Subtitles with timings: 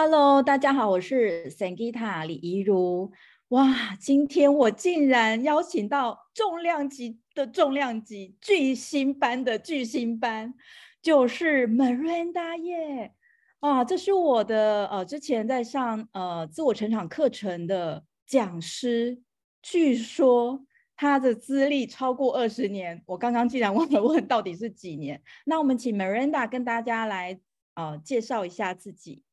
[0.00, 3.10] Hello，大家好，我是 Sangita 李怡如。
[3.48, 10.54] 哇，今天我竟然邀请到重量级的重量级巨星班的巨星班，
[11.02, 13.12] 就是 Miranda 耶！
[13.58, 19.20] 啊，这是我的呃之前在上呃自我成长课程的讲师，
[19.62, 23.02] 据说他的资历超过二十年。
[23.04, 25.20] 我刚刚竟然 忘了问到底是几年？
[25.44, 27.40] 那我们请 Miranda 跟大家来
[27.74, 29.24] 呃介绍一下自己。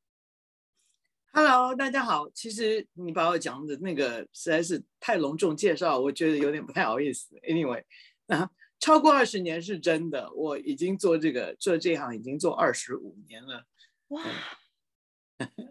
[1.38, 2.30] Hello，大家好。
[2.30, 7.35] 其实你把我讲的那个实在是太隆重介绍，我觉得有点不太好意思。
[7.39, 7.84] Anyway，
[8.27, 8.49] 那，
[8.80, 13.66] 超过二十年是真的，我已经做这个做这行已经做二十五年了。
[14.07, 14.23] 哇，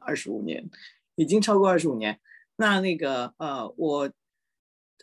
[0.02, 0.68] 二十五年，
[1.14, 2.20] 已经超过二十五年。
[2.56, 4.12] 那那个呃，我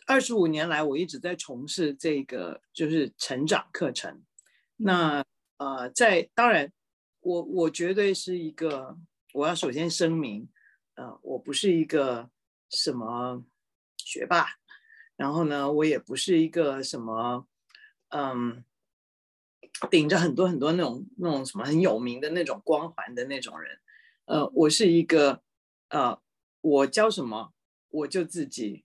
[0.06, 4.22] 二十五年来我一直在从事这个就是成长课程。
[4.76, 5.24] 那
[5.56, 6.72] 呃，在当然，
[7.18, 8.96] 我我绝对是一个。
[9.34, 10.46] 我要首先声明，
[10.94, 12.30] 呃，我不是一个
[12.68, 13.44] 什么
[13.96, 14.46] 学霸，
[15.16, 17.46] 然后呢，我也不是一个什么，
[18.08, 18.62] 嗯，
[19.90, 23.78] 顶着很多很多那种那种什么很有名的那种光环的那种人，
[24.26, 25.42] 呃，我是一个，
[25.88, 26.20] 呃，
[26.60, 27.54] 我教什么
[27.88, 28.84] 我就自己，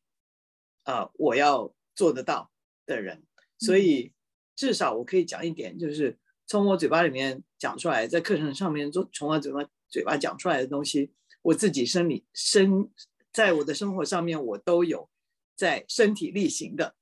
[0.86, 2.52] 呃，我要做得到
[2.86, 3.26] 的人，
[3.58, 4.14] 所以
[4.56, 9.60] 至少我可以讲一点，就是从我嘴巴里面讲出来，在课程上面做，从我嘴巴。
[9.90, 12.90] 嘴巴讲出来的东西，我自己生理生
[13.32, 15.10] 在我的生活上面，我都有
[15.56, 16.96] 在身体力行的，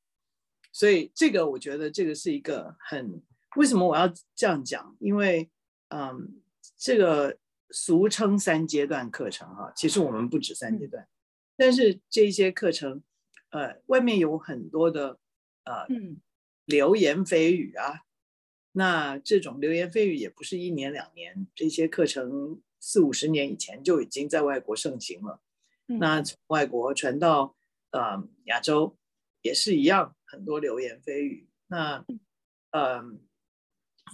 [0.72, 3.24] 所以这个我觉得这个是一个很
[3.56, 4.96] 为什么我要这样讲？
[5.00, 5.50] 因为
[5.88, 6.42] 嗯，
[6.78, 7.38] 这个
[7.70, 11.08] 俗称三阶段课程哈，其实我们不止三阶段，
[11.56, 13.02] 但是这些课程
[13.50, 15.18] 呃外面有很多的
[15.64, 15.88] 呃
[16.66, 18.02] 流言蜚语啊，
[18.74, 22.62] 那这种流言蜚语也不是一年两年，这些课程。
[22.88, 25.42] 四五十年以前就已经在外国盛行了，
[25.88, 27.56] 那从外国传到
[27.90, 28.96] 呃亚洲
[29.42, 31.50] 也是一样，很多流言蜚语。
[31.66, 32.06] 那
[32.70, 33.02] 呃，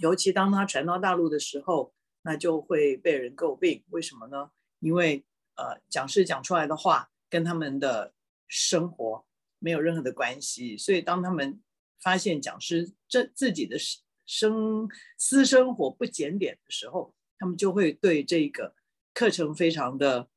[0.00, 3.84] 尤其当他传到大陆的时候，那就会被人诟病。
[3.90, 4.50] 为什么呢？
[4.80, 5.22] 因为
[5.56, 8.14] 呃，讲师讲出来的话跟他们的
[8.48, 9.26] 生活
[9.58, 11.60] 没有任何的关系，所以当他们
[12.00, 13.76] 发现讲师这自己的
[14.24, 18.72] 生私生活不检点的时候，他们就会对这个
[19.12, 20.28] 课程非常的，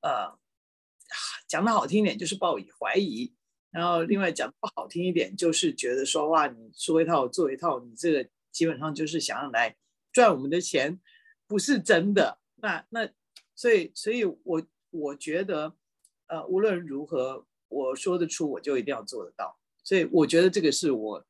[0.00, 0.38] 呃，
[1.46, 3.34] 讲的好听一点就是抱以怀疑，
[3.70, 9.76] 然后另外讲不好听一点就是觉得说，哇，你说一套做一套，你这个基本上就是想要来
[10.12, 10.98] 赚我们的钱，
[11.46, 12.38] 不是真的。
[12.54, 13.06] 那那
[13.54, 15.76] 所以所以我我觉得，
[16.28, 19.58] 呃，无论如何我说得出，我就一定要做得到。
[19.82, 21.26] 所以我觉得这个是我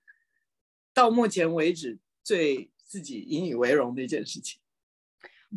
[0.93, 4.61] 到目前为止最自己引以为荣的一件事情。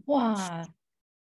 [0.06, 0.66] 哇，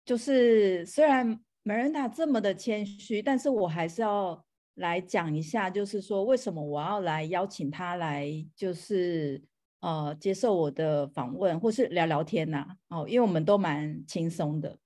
[0.04, 4.44] 就是虽然 Miranda 这么的谦虚，但是我还是要
[4.76, 9.42] 来讲一下，就是说为什么我要来邀请他来，就是
[9.82, 14.78] 呃接受我的访问，或是聊聊天呐、哦，因为我们都蛮轻松的。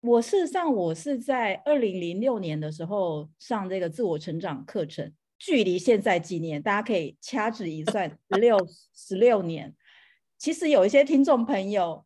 [0.00, 8.58] 我事实上我是在二零零六年的时候上这个自我成长课程，距离现在几年，大家可以掐指一算，十六
[8.92, 9.74] 十六年。
[10.36, 12.04] 其实有一些听众朋友。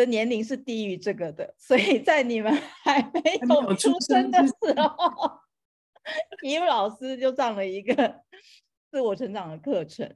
[0.00, 2.50] 的年龄是低于这个的，所以在你们
[2.82, 5.38] 还没有出生的时候，
[6.42, 8.22] 怡如老师就上了一个
[8.90, 10.10] 自我成长的课程，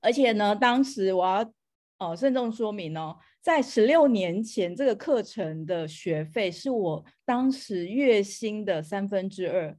[0.00, 1.52] 而且呢，当时我要
[1.98, 9.76] 哦慎重说明哦，在十六年前，这个课程的学费是我当时月薪的三分之二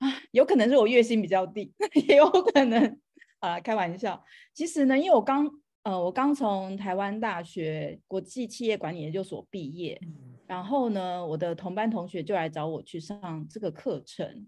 [0.00, 1.72] 啊，有可能是我月薪比较低，
[2.08, 3.00] 也有可能
[3.40, 4.22] 啊，开玩笑。
[4.52, 5.61] 其实呢，因为我刚。
[5.84, 10.00] 呃，我刚从台湾大学国际企业管理研究所毕业，
[10.46, 14.46] 然后呢，我的同班同学就来找我去上这个课程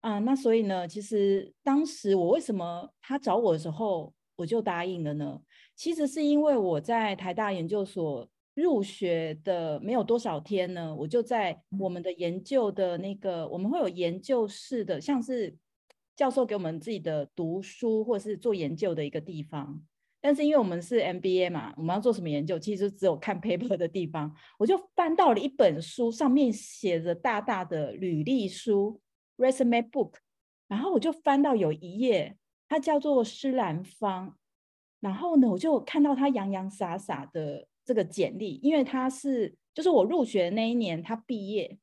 [0.00, 0.18] 啊。
[0.18, 5.40] 那所以呢，其实当时我为什么他找我的时候我就答应了呢？
[5.76, 15.56] 其实是因为我在台大研究所入学的没有多少天呢，我就在我们的研究的那个，我们会有研究室的，像是
[16.16, 19.80] 教授给我们自己的读书或是做研究的一个地方。
[20.20, 24.34] 但是因为我们是 MBA 嘛，我们要做什么研究，其实只有看 paper 的地方。
[24.58, 29.00] 我就翻到了一本书，上面写着大大的履历书
[29.38, 30.14] （resume book），
[30.68, 32.36] 然后我就翻到有一页，
[32.68, 34.36] 它叫做施兰芳。
[35.00, 41.78] 然后呢，我就看到他洋洋洒洒的这个简历，因为他是就是我入学那一年他毕业，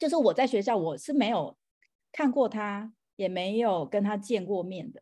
[0.00, 1.56] 就是我在学校我是没有
[2.10, 5.00] 看过他，也没有跟他见过面的。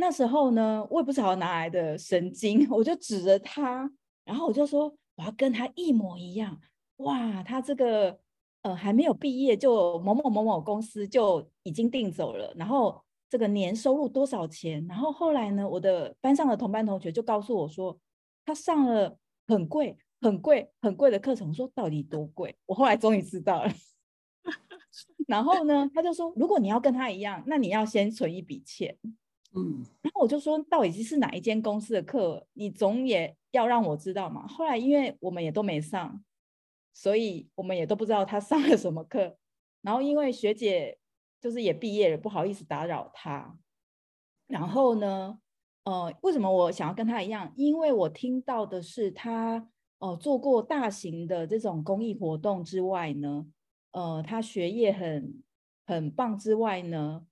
[0.00, 3.90] 那时候呢，我也不知道哪来的神经，我就指着他，
[4.24, 6.56] 然后我就说：“我要跟他一模一样。
[6.98, 8.16] 哇，他这个
[8.62, 14.86] 呃还没有毕业就某某某某公司就已经订走了，然后这个年收入多少钱？
[14.86, 17.98] 然后后来呢，我的班上的同班同学就告诉我说，
[18.46, 19.18] 他上了
[19.48, 21.48] 很贵、很贵、很贵的课程。
[21.48, 22.56] 我说到底多贵？
[22.66, 23.72] 我后来终于知道了。
[25.26, 28.96] 然后呢，他就说，如果你要跟他一样，那你要先存一笔钱。
[29.54, 32.46] 嗯，然后我就说，到底是哪一间公司的课？
[32.52, 34.46] 你总也要让我知道嘛。
[34.46, 36.22] 后来因为我们也都没上。
[36.94, 39.36] 所以我们也都不知道他上了什么课，
[39.82, 40.98] 然后因为学姐
[41.40, 43.56] 就是也毕业了，不好意思打扰他。
[44.48, 45.38] 然后呢，
[45.84, 47.52] 呃，为什么我想要跟他一样？
[47.54, 49.68] 因为我听到的是他
[49.98, 53.46] 呃做过大型的这种公益活动之外呢，
[53.92, 55.40] 呃，他学业很
[55.86, 57.24] 很棒之外呢，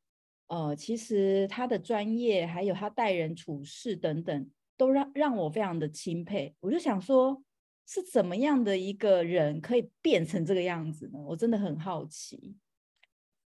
[0.49, 6.55] 呃，其实他的专业还有他待人处事等等，都让让我非常的钦佩。
[6.61, 7.43] 我就想说。
[7.89, 11.21] 是怎么样的一个人可以变成这个样子呢？
[11.25, 12.57] 我真的很好奇。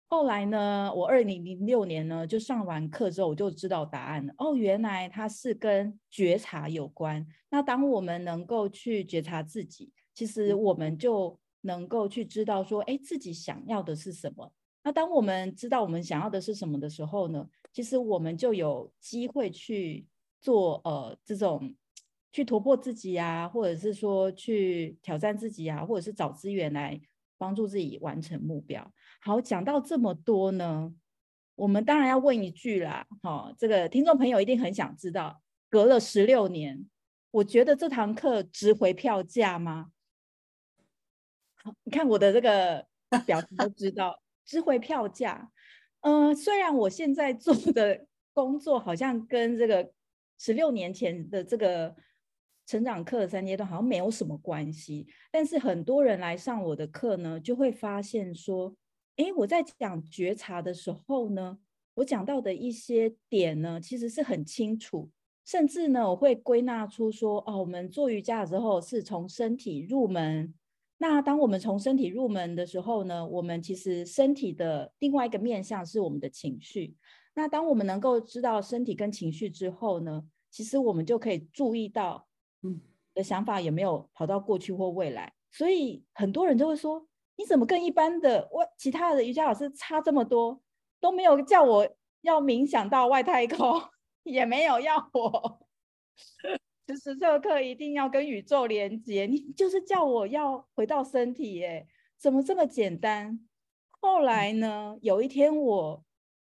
[0.06, 4.32] 后来呢，我二零零六年呢就上完课之后，我就知道答案了。
[4.38, 7.26] 哦，原来它是跟觉察有关。
[7.50, 14.52] 那当我们能够去觉察自己，其实我们就能够去知道说，哎，自己想要的是什么。
[14.88, 20.06] 那当我们知道我们想要的是什么的时候呢，其实我们就有机会去
[20.40, 21.74] 做呃这种。
[22.30, 27.00] 去突破自己啊，或者是说去挑战自己啊，或者是找资源来
[27.38, 28.92] 帮助自己完成目标。
[29.22, 30.94] 好，讲到这么多呢，
[31.54, 35.40] 我们当然要问一句啦，好，这个听众朋友一定很想知道，
[35.70, 36.86] 隔了十六年，
[37.30, 39.90] 我觉得这堂课值回票价吗？
[41.84, 42.86] 你看我的这个
[43.24, 45.52] 表情都知道，值回票价。
[46.00, 49.92] 嗯、呃，虽然我现在做的工作好像跟这个
[50.38, 51.94] 十六年前的这个。
[52.70, 58.76] 成长课的三阶段好像没有什么关系，但是很多人来上我的课呢，就会发现说，
[59.16, 61.58] 哎，我在讲觉察的时候呢，
[61.94, 65.08] 我讲到的一些点呢，其实是很清楚，
[65.46, 70.52] 甚至呢，我会归纳出说，哦，我们做瑜伽的时候是从身体入门，
[70.98, 76.94] 那当我们从身体入门的时候呢，我们其实身体的另外一个面向是我们的情绪，
[77.34, 82.26] 那当我们能够知道身体跟情绪之后呢，其实我们就可以注意到。
[82.62, 82.80] 嗯，
[83.14, 85.32] 的想法有没有跑到过去或未来？
[85.52, 87.06] 所以很多人就会说
[87.38, 90.60] ：“你怎么跟一般的我其他的瑜伽老师差这么多？
[91.00, 91.88] 都没有叫我
[92.22, 93.80] 要冥想到外太空，
[94.24, 95.60] 也没有要我
[96.88, 101.86] 就是这个课一定要跟宇宙连接，你就是叫我要回到身体耶？
[102.16, 103.38] 怎么这么简单？”
[104.00, 106.02] 后来呢，有一天我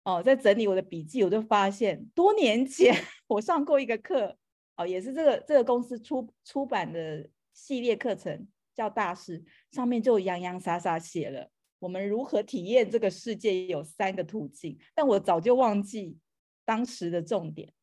[0.04, 2.94] 哦在整理我的笔记，我就发现多年前
[3.25, 4.38] 我上过一个课。
[4.75, 11.50] 哦，也是这个这个公司出出版的系列课程，叫大师，上面就洋洋洒洒写了
[11.80, 16.16] 我们如何体验这个世界有三个途径，但我早就忘记
[16.63, 17.74] 当时的重点。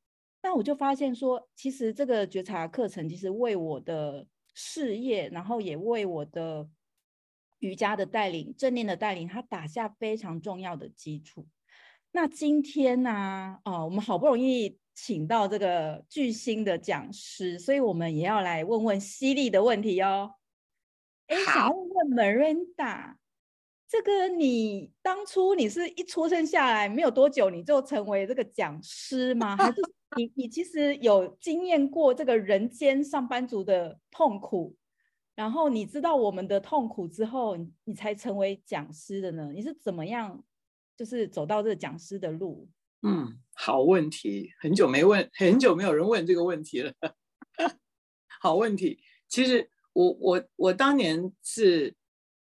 [0.44, 6.69] 那我就发现说，其实这个觉察课程其实为我的事业，然后也为我的
[7.61, 11.46] 瑜伽的带领、正念的带领，它打下非常重要的基础。
[12.12, 14.79] 那今天呢、啊，哦，我们好不容易。
[14.96, 20.34] 请到这个巨星的讲师，所以我们也要来问问犀利的问题哦。
[21.27, 23.17] 哎，想问问 Miranda，
[23.89, 29.56] 这个你当初你是一出生下来没有多久你就成为这个讲师吗？
[29.56, 29.82] 还是
[30.17, 34.77] 你你其实有经验过这个人间上班族的痛苦，
[35.35, 39.51] 然后你知道我们的痛苦之后，你才成为讲师的呢？
[39.53, 40.44] 你是怎么样，
[40.97, 42.69] 就是走到这个讲师的路？
[43.03, 46.93] 嗯，好问题，很久没问，很久没有人问这个问题了。
[48.41, 51.94] 好问题，其实我我我当年是，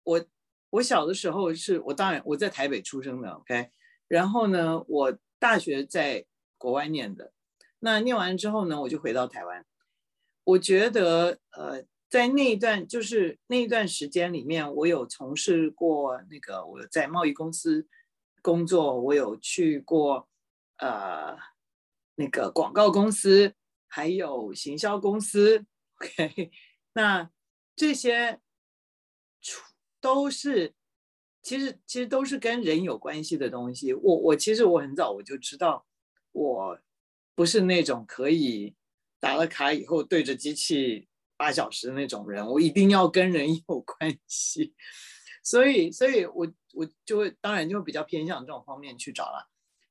[0.04, 0.24] 我
[0.70, 3.70] 我小的时候是我当然我在台北出生的，OK，
[4.08, 6.24] 然后呢，我大学在
[6.56, 7.32] 国外念的，
[7.80, 9.64] 那念完之后呢，我就回到台湾。
[10.44, 17.86] 我觉得呃，在那一段就是那一段时间里面，我有从事过那个我在贸易公司
[18.42, 20.28] 工作，我有去过。
[20.80, 21.36] 呃，
[22.14, 23.52] 那个广告公司
[23.88, 25.66] 还有行销公司
[25.96, 26.52] ，OK，
[26.94, 27.28] 那
[27.74, 28.38] 这些
[30.00, 30.72] 都是
[31.42, 33.92] 其实其实都是跟人有关系的东西。
[33.92, 35.84] 我我其实我很早我就知道，
[36.30, 36.78] 我
[37.38, 38.74] 不是那种可以
[39.20, 44.74] 打了卡以后对着机器八小时的那种人，我一定要跟人有关系。
[45.44, 49.48] 所以，所以我我就会当然就会比较偏向这种方面去找了。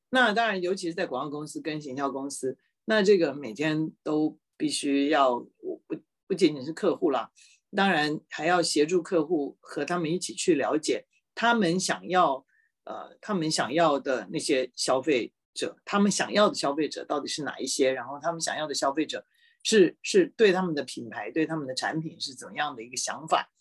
[0.10, 5.96] 那当然，尤其是在广告公司跟行销公司，那这个每天都必须要，我不
[6.28, 7.32] 不仅仅是客户啦，
[7.74, 12.46] 当然还要协助客户和他们一起去了解他们想要
[12.84, 19.26] 呃他们想要的那些消费者，他们想要的消费者到底是哪一些，然后他们想要的消费者
[19.64, 23.52] 是是对他们的品牌对他们的产品是怎么样的一个想法。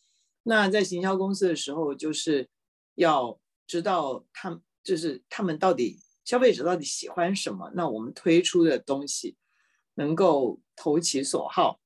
[0.42, 2.48] 那在行销公司的时候，就是
[2.94, 9.36] 要知道他们就是他们到底消费者到底喜欢什么，那我们推出的东西
[9.94, 11.80] 能够投其所好，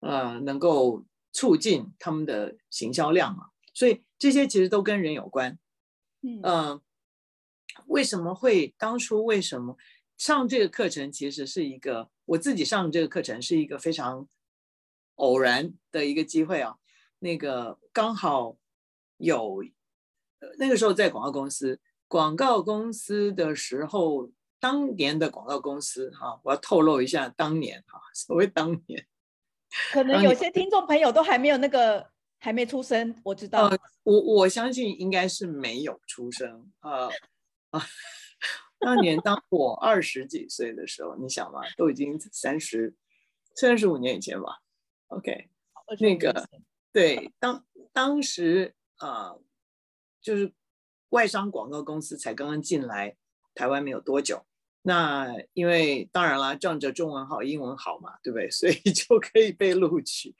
[0.00, 1.04] 呃，能够。
[1.32, 5.58] 促进他们的行销量嘛，所以这些其实都跟人有关。
[6.22, 6.82] 嗯、呃，
[7.86, 9.76] 为什么会当初为什么
[10.16, 11.10] 上这个课程？
[11.12, 14.26] 其实是一个我自己上这个课程是一个非常
[15.16, 16.76] 偶然的一个机会啊。
[17.18, 18.56] 那个刚好
[19.16, 19.64] 有
[20.58, 24.30] 那个时候在广告公司，广告公司的时候，
[24.60, 29.06] 当年的广告公司哈、啊，我要透露一下当年哈、啊， 所谓当年。
[29.92, 32.06] 可能有些听众朋友都还没有那个
[32.38, 33.66] 还没出生，我知道。
[33.66, 36.70] 呃、我我相信应该是没有出生。
[36.80, 37.10] 呃啊，
[38.78, 42.94] 当年当我二十几岁的时候，你想嘛，都已经三十
[43.54, 44.60] 三十五年以前吧。
[45.08, 45.48] OK，
[46.00, 46.48] 那个
[46.92, 49.42] 对，当当时啊、呃，
[50.20, 50.52] 就是
[51.10, 53.16] 外商广告公司才刚刚进来
[53.54, 54.44] 台湾没有多久。
[54.82, 58.48] 那因为当然啦，仗着中文好、英文好嘛，对不对？
[58.52, 60.34] 所以就可以被录取。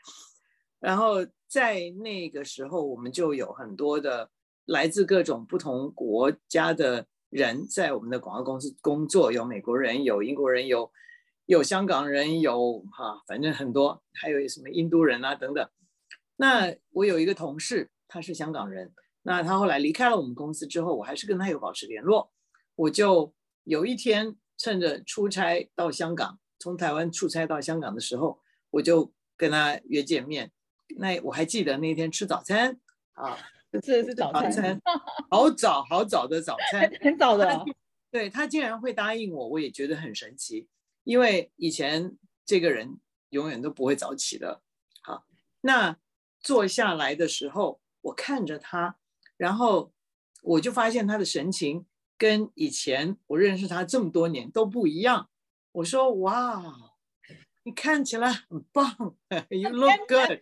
[0.79, 4.31] 然后在那个时候，我们就有很多的
[4.67, 10.91] 来自各种不同国家的人在我们的广告公司工作，有美国人，有英国人，有
[11.47, 15.69] 有香港人，有哈，反正很多，还有什么印度人啊等等。
[16.37, 18.93] 那我有一个同事，他是香港人，
[19.23, 22.31] 那他后来离开了我们公司之后，我还是跟他有保持联络，
[22.75, 23.33] 我就。
[23.69, 28.41] 有一天，趁着出差到香港，从台湾出差到香港的时候，
[28.71, 30.53] 我就跟他约见面。
[30.97, 32.79] 那我还记得那天吃早餐
[33.15, 33.37] 啊，
[33.85, 34.81] 是是早餐，早餐
[35.31, 37.47] 好早好早的早餐，很早的。
[37.47, 37.65] 他
[38.11, 40.69] 对他竟然会答应我，我也觉得很神奇，
[41.05, 42.99] 因为以前这个人
[43.31, 44.63] 永远都不会早起的。
[45.03, 45.25] 好，
[45.63, 45.99] 那
[46.41, 48.97] 坐下来的时候，我看着他，
[49.37, 49.93] 然后
[50.43, 51.87] 我就发现他的神情。
[52.19, 55.29] 跟以前我认识他这么多年都不一样。
[55.71, 56.65] 我说：“哇，
[57.65, 59.15] 你看起来很棒，
[59.51, 60.41] You look good,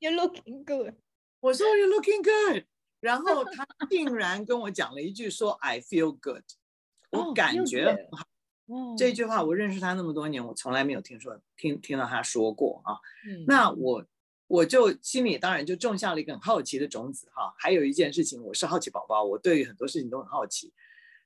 [0.00, 0.94] You looking good。”
[1.40, 2.64] 我说：“You looking good。”
[3.00, 6.44] 然后他竟然跟我讲了一句说：“I feel good。
[7.10, 8.26] ”我感觉很好。
[8.68, 12.94] Oh, 这句话我认识他那么多年，我从来没有听说听听到他说过啊。
[13.26, 14.04] 嗯、那我。
[14.50, 17.54] 我就心里当然就种下了一个很好奇的种子哈。
[17.56, 20.72] 还有一件事情，我是好奇宝宝，我对于很多事情都很好奇。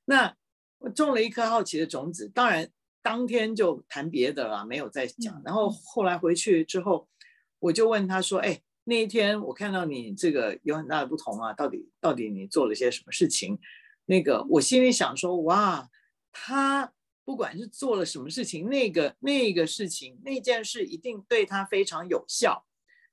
[0.05, 0.37] 那
[0.77, 2.69] 我种了一颗好奇的种子，当然
[3.01, 5.41] 当天就谈别的了，没有再讲。
[5.43, 7.09] 然后后来回去之后，
[7.61, 13.59] 我就问他说：“哎，那一天我看到你这个有很大的不同啊，到底到底你做了些什么事情？”
[14.07, 15.89] 那个我心里想说：“哇，
[16.31, 16.93] 他
[17.25, 22.67] 不管是做了什么事情，那个那个事情那件事一定对他非常有效。”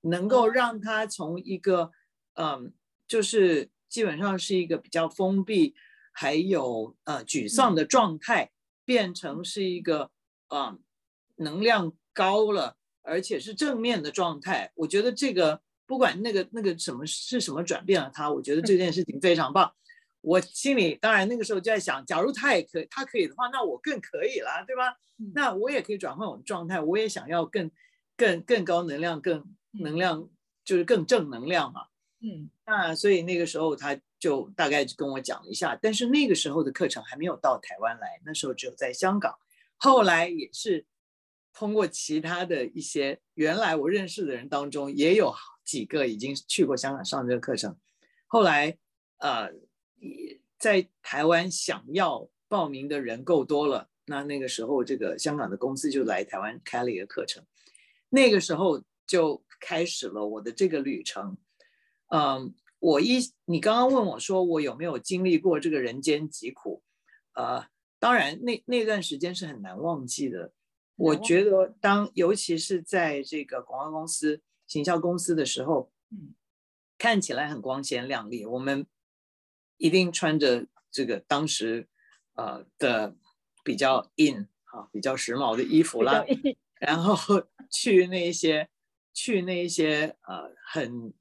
[0.03, 1.91] 能够让他从一个，
[2.33, 2.73] 嗯，
[3.07, 5.75] 就是基本上是一个比较封闭，
[6.11, 8.51] 还有呃沮丧的状态，
[8.83, 10.09] 变成是一个，
[10.49, 10.81] 嗯，
[11.35, 14.71] 能量高了，而且是正面的状态。
[14.75, 19.73] 我觉得这个不管那个那个什么是什么转变了他，我觉得这件事情非常棒。
[20.21, 24.95] 我心里当然那个时候就在想，假如他也可以，他可以的话，那我更可以了，对吧？
[25.33, 27.69] 那我也可以转换我的状态，我也想要更
[28.15, 29.43] 更更高能量，更。
[29.79, 30.27] 能量
[30.65, 31.83] 就是更正能量嘛，
[32.19, 39.33] 嗯，那所以那个时候他就大概就跟我讲了一下，但是那个时候的课程还没有到台湾来，那时候只有在香港。
[39.77, 40.85] 后来也是
[41.53, 45.33] 通过其他的一些原来我认识的人当中，也有
[45.65, 47.77] 几个已经去过香港上这个课程。
[48.27, 48.77] 后来
[49.17, 49.51] 呃，
[50.57, 57.43] 在台湾想要报名的人够多了，那那个时候这个香港的公司就来台湾开了一个课程，
[58.09, 59.43] 那个时候就。
[59.63, 61.37] 开始了我的这个旅程，
[62.07, 66.81] 嗯，我一你刚刚问我说我有没有经历过这个人间疾苦，
[67.35, 67.67] 呃，
[67.99, 70.51] 当然那那段时间是很难忘记的。
[71.01, 76.33] 我觉得当尤其是在这个广告公司、行销公司的时候，嗯，
[76.97, 78.85] 看起来很光鲜亮丽，我们
[79.77, 81.87] 一定穿着这个当时
[82.35, 83.15] 呃的
[83.63, 86.23] 比较 in 啊比较时髦的衣服啦，
[86.79, 88.69] 然后 去那些。
[89.13, 91.13] 去那些呃很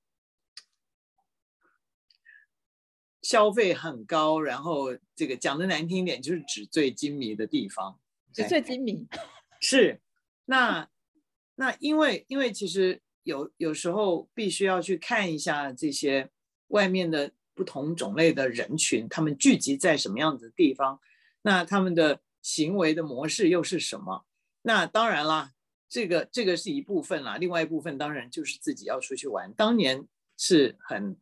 [3.21, 7.99] 消费很高，然后这个讲的难听一点就是纸醉金迷的地方。
[8.33, 9.09] 纸醉金迷
[9.61, 10.01] 是
[10.47, 10.89] 那
[11.55, 16.31] 那因为因为其实有有时候必须要去看一下这些
[16.69, 20.99] 外面的不同种类的人群，他们聚集在什么样子的地方，
[21.43, 24.25] 那他们的行为的模式又是什么？
[24.63, 25.53] 那当然啦，
[25.89, 29.53] 这个这个是一部分啦，另外一部分当然就是自己要出去玩。
[29.53, 30.07] 当年
[30.39, 31.17] 是很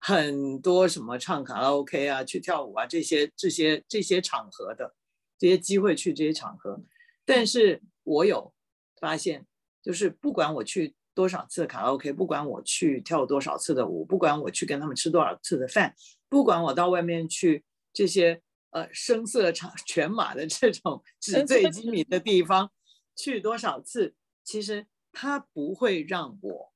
[0.00, 4.94] 很多什么唱卡拉 OK 啊、去跳舞啊这些这些这些场合的
[5.38, 6.82] 这些机会去这些场合，
[7.28, 8.52] 但是我有
[9.00, 9.46] 发现，
[9.82, 15.94] 就是不管我去多少次卡拉 OK，不管我去跳多少次的舞，不管我去跟他们吃多少次的饭，
[16.28, 18.40] 不管我到外面去这些。
[18.70, 22.70] 呃，声色场 犬马的这种 纸醉金迷的地方，
[23.16, 26.70] 去多少次，其实它不会让我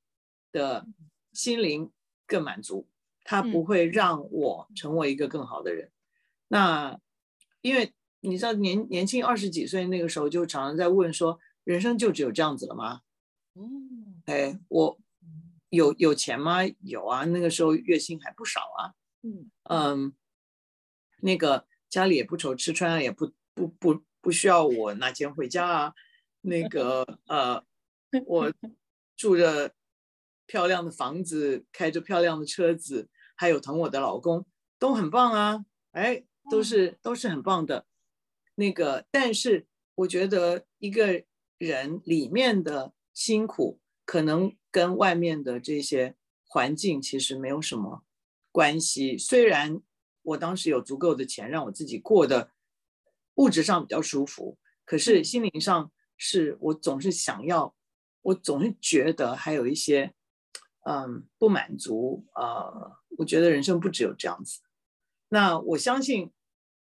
[0.53, 0.87] 的
[1.35, 1.93] 心灵
[2.27, 2.89] 更满足，
[3.25, 5.93] 它不会让我成为一个更好的人。
[6.49, 6.99] 那
[7.61, 7.93] 因为
[8.23, 13.03] 你知道年年轻二十几岁那个时候，就常常在问说，人生就只有这样子了吗？
[13.55, 14.99] 嗯，哎，我
[15.69, 16.65] 有有钱吗？
[16.81, 18.95] 有啊，那个时候月薪还不少啊。
[19.23, 20.15] 嗯嗯，
[21.21, 21.67] 那个。
[21.93, 25.95] 家里也不愁吃穿啊，也不不不不需要我拿钱回家啊。
[26.41, 27.63] 那个呃，
[28.25, 28.51] 我
[29.15, 29.75] 住着
[30.47, 34.47] 漂亮的房子，开着漂亮的车子，还有疼我的老公，
[34.79, 35.67] 都很棒啊。
[35.91, 37.85] 哎，都是都是很棒的。
[38.55, 41.25] 那个，但是我觉得一个
[41.59, 48.05] 人里面的辛苦，可能跟外面的这些环境其实没有什么
[48.51, 49.83] 关系，虽然。
[50.25, 52.53] 我当时有足够的钱，让我自己过得
[53.35, 57.75] 物质上比较舒服，可是心灵上是我总是想要，
[58.21, 60.15] 我总是觉得还有一些
[60.85, 62.93] 嗯不满足啊、呃。
[63.19, 64.61] 我觉得人生不只有这样子。
[65.29, 66.31] 那我相信，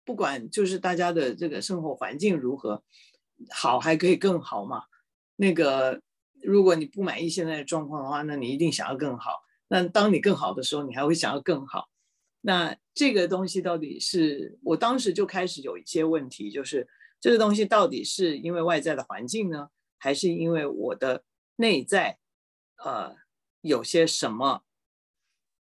[0.04, 2.82] 不管就是大家的这个生活环境如何
[3.50, 4.84] 好，还可以更好嘛。
[5.36, 6.02] 那个
[6.42, 9.42] 如果你不满意现在的状况的话，那你一定想要更好。
[9.68, 11.88] 那当你更好的时候，你还会想要更好。
[12.40, 16.88] 那这个东西到底是我当时就开始有一些问题，就是
[17.20, 21.24] 这个东西到底是因为外在的环境呢，还是因为我的
[21.56, 22.18] 内在，
[22.82, 23.14] 呃，
[23.60, 24.62] 有些什么？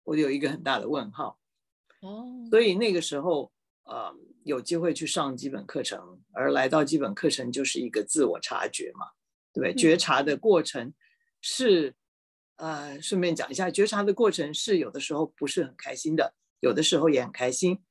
[0.04, 1.38] 我有一个很大的问号。
[2.00, 3.50] 哦，所以那个时候，
[3.84, 4.14] 呃，
[4.44, 9.06] 有机会去上基本课程，而来到基本课程就是一个自我察觉嘛，
[9.52, 9.74] 对不对？
[9.74, 10.92] 觉察的过程
[11.40, 11.94] 是，
[12.56, 16.34] 呃，顺便讲一下，觉察的过程是有的时候不是很开心的。
[16.60, 17.82] 有的时候也很开心，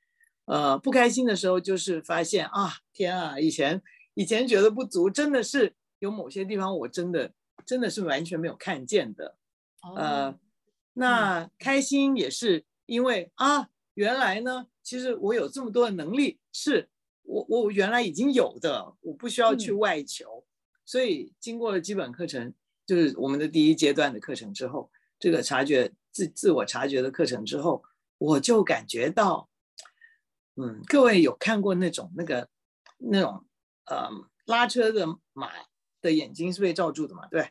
[0.45, 3.82] 呃，不开心的时候就是发现啊，天啊，以前
[4.13, 7.34] 以前觉得不足，真的是有某些地方我真的
[7.65, 9.39] 真的是完全没有看见的，
[9.97, 10.38] 呃，
[10.93, 13.69] 那开心也是因为啊，
[14.00, 16.88] 原来呢，其实我有这么多的能力，是
[17.24, 20.46] 我我原来已经有的，我不需要去外求，
[20.86, 22.54] 所以经过了基本课程，
[22.86, 27.84] 就是我们的第一阶段的课程之后，这个察觉自自我察觉的课程之后。
[28.22, 29.50] 我就感觉到，
[30.56, 32.50] 嗯，各位有看过那种那个
[32.98, 33.46] 那种
[33.86, 34.10] 呃
[34.46, 35.50] 拉车的马
[36.02, 37.28] 的眼睛是被罩住的嘛？
[37.28, 37.50] 对，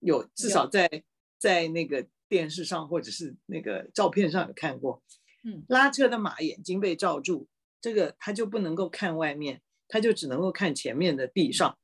[0.00, 1.04] 有至少在
[1.38, 5.00] 在那个电视上或者是那个照片上有看过。
[5.44, 7.48] 嗯，拉车的马眼睛被罩住，
[7.80, 11.78] 这个他就不能够看外面，他就只能够看前面的地上。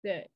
[0.00, 0.30] 对，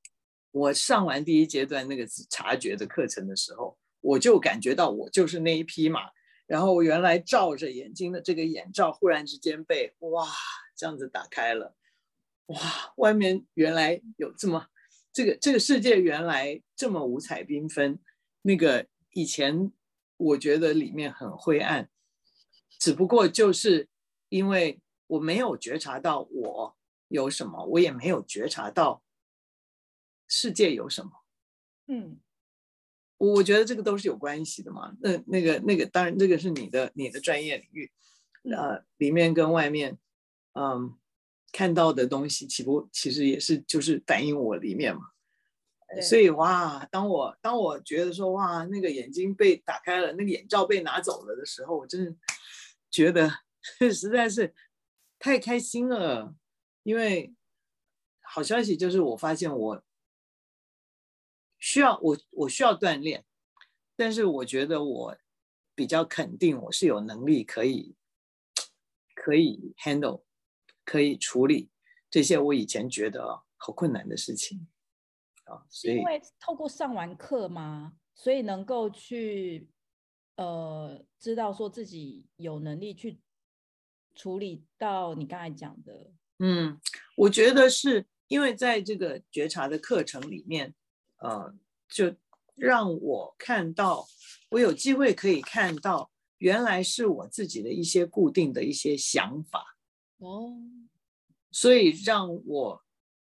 [0.50, 6.10] 我上完第一阶段那个察觉的课程的时候，我就感觉到我就是那一匹马。
[6.46, 10.28] 然后我原来罩着眼睛的这个眼罩，忽然之间被哇
[10.76, 11.74] 这样子打开了，
[12.46, 12.58] 哇，
[12.96, 14.66] 外面原来有这么
[15.12, 17.98] 这个这个世界原来这么五彩缤纷，
[18.42, 19.72] 那个以前
[20.18, 21.88] 我觉得里面很灰暗，
[22.82, 23.88] 只不过就是
[24.28, 29.04] 因为我没有觉察到我有什么，我也没有觉察到
[30.26, 31.10] 世界有什么，
[31.86, 32.18] 嗯。
[33.18, 34.96] 我觉得这个都是有关系的嘛。
[35.00, 37.92] 那那个那个，当然这个是你的你的专业领域，
[38.52, 39.96] 呃，里面跟外面，
[40.54, 40.98] 嗯，
[41.52, 45.02] 看到的东西，岂不其实也是就是反映我里面嘛。
[46.00, 52.16] 所以哇，当我当我觉得说哇，那个眼睛被打开了，那个眼罩被拿走了的时候，我真的
[52.92, 53.28] 觉得
[53.92, 54.54] 实在是
[55.18, 56.36] 太开心了。
[56.84, 57.34] 因为
[58.20, 59.84] 好消息就是我发现我。
[61.64, 63.24] 需要我，我需要锻炼，
[63.94, 65.16] 但是我觉得我
[65.76, 67.94] 比较肯定，我是有能力可以
[69.14, 70.24] 可以 handle，
[70.84, 71.70] 可以处理
[72.10, 74.66] 这些我以前觉得好困难的事情
[75.44, 75.64] 啊。
[75.70, 79.70] 所以因为透过上完课嘛，所以能够去
[80.36, 83.18] 呃知道说自己有能力去
[84.14, 86.10] 处理到你刚才讲的。
[86.38, 86.80] 嗯，
[87.16, 90.74] 我觉得是因为在这个觉察的课程里面。
[91.24, 91.54] 呃，
[91.88, 92.12] 就
[92.56, 94.04] 让我看到，
[94.50, 99.78] 我有机会可以看到，原来是我自己的一些固定的一些想法
[100.18, 100.52] 哦，
[101.52, 102.82] 所以让我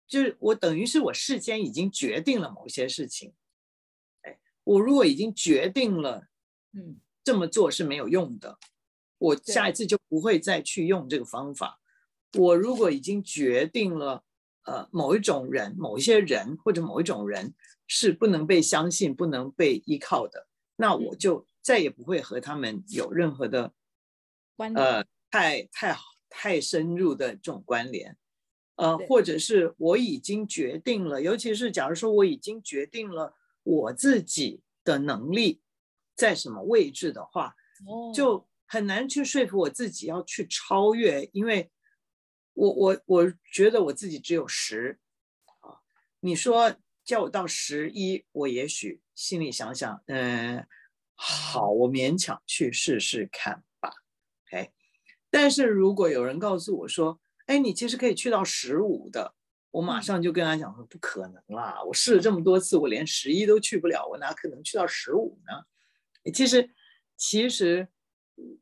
[0.07, 3.33] 就是我等于是我事先已经决定了某些事情，
[4.21, 6.29] 哎，我如果已经决定了，
[6.73, 8.57] 嗯，这么做是没有用的，
[9.17, 11.79] 我下一次就不会再去用这个方法。
[12.37, 14.23] 我如果已经决定了，
[14.63, 17.53] 呃，某一种人、某一些人或者某一种人
[17.87, 23.73] 是不能被相信、不能被依靠的，那我就再也不会和他们有任何的
[24.55, 25.97] 关呃太太
[26.29, 28.15] 太深入的这种关联，
[28.75, 35.61] 呃，或者是我已经决定了，尤其是假如说我已经决定了我自己的能力
[36.21, 37.55] 在什么位置的话，
[38.13, 41.71] 就很难去说服我自己要去超越，因为。
[42.53, 44.99] 我我我觉得我自己只有十，
[45.61, 45.79] 啊，
[46.19, 50.67] 你说叫我到十一，我也许心里想想，嗯，
[51.15, 53.93] 好，我勉强去试试看吧
[54.45, 54.69] ，OK。
[55.29, 59.33] 但是如果有人告诉我说，哎，你其实可以去到十五的，
[59.71, 65.53] 我马上就跟他讲说，不可能啦，我试了这么多次，我连十一都去不了，我哪可能去到十五呢？
[66.33, 66.69] 其实，
[67.17, 67.87] 其实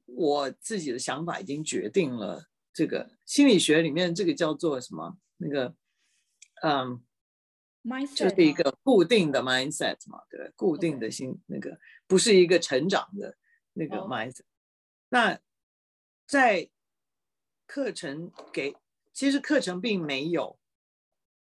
[0.05, 2.45] 我自己的想法已经决定了。
[2.71, 5.17] 这个心理学里面，这个叫做什么？
[5.37, 5.75] 那个，
[6.61, 7.03] 嗯
[7.83, 13.35] ，mindset 就是一个固定的 mindset 嘛，对，固定的心.那个不是一个成长的
[13.73, 14.43] 那个 mindset。
[14.43, 14.45] Oh.
[15.09, 15.39] 那
[16.25, 16.69] 在
[17.65, 18.75] 课程给，
[19.11, 20.57] 其实课程并没有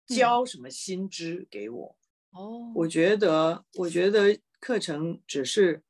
[0.07, 1.99] 教什么新知给我。
[2.31, 2.77] 哦，Oh.
[2.77, 5.83] 我觉得，我觉得课程只是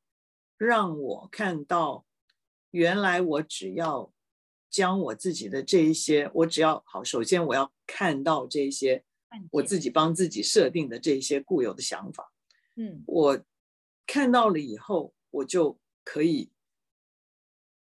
[0.61, 2.05] 让我看到，
[2.71, 4.13] 原来我只要。
[4.71, 9.03] 将我自己的这一些，我只要好，首先我要看到这一些，
[9.51, 12.33] 我自己帮自己设定的这一些固有的想法，
[12.77, 13.41] 嗯，我
[14.07, 16.53] 看到了以后，我就可以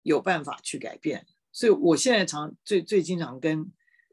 [0.03, 1.25] 有办法去改变。
[1.51, 3.71] 所以我现在常最最经常跟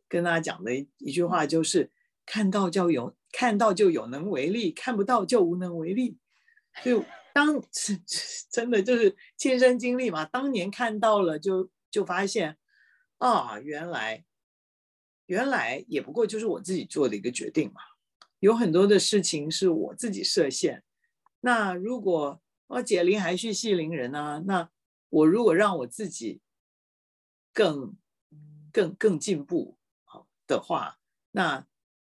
[0.09, 1.90] 跟大家讲的一一句话就是：
[2.25, 6.16] 看到就有，看到就有能为力，看不到就无能为力。
[6.83, 7.62] 就当
[8.51, 12.59] 真的就是亲身经历嘛，当年看到了就就发现。
[13.18, 14.25] 啊，原来，
[15.27, 17.81] 原来也不过就是我自己做的一个决定嘛。
[18.40, 20.83] 有很多的事情是我自己设限。
[21.38, 24.42] 那如果我解铃还须系铃人呢、啊？
[24.45, 24.68] 那
[25.09, 26.40] 我如果让我自己
[27.53, 27.97] 更、
[28.73, 30.99] 更、更进步好的话，
[31.31, 31.64] 那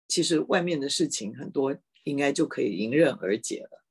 [0.09, 3.85] 其实外面的事情很多应该就可以迎刃而解了。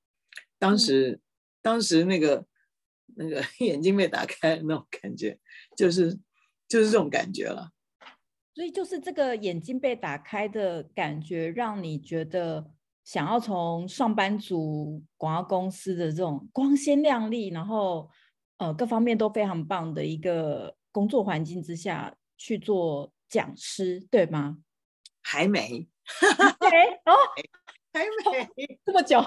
[0.58, 1.20] 当时，嗯、
[1.62, 2.46] 当时那个
[3.16, 5.38] 那个 眼睛被打开那种感觉，
[5.76, 6.18] 就是。
[6.68, 7.70] 就是这种感觉了，
[8.52, 12.72] 所以就是这个眼睛被打开的感觉，让你觉得
[13.04, 18.10] 想要从上班族广告公司的这种光鲜亮丽，然后
[18.56, 24.58] 呃各方面都非常棒的一个工作环境之下去做讲师，对吗？
[25.22, 25.88] 还没，
[27.04, 27.14] 哦，
[27.94, 28.04] 还
[28.56, 29.20] 没这么久。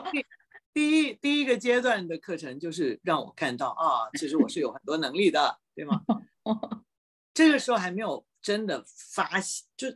[0.80, 6.06] 第一第一个阶段的课程就是让我看到啊，其实我是有很多能力的，对吗？
[7.36, 9.90] 这个时候还没有真的发现，就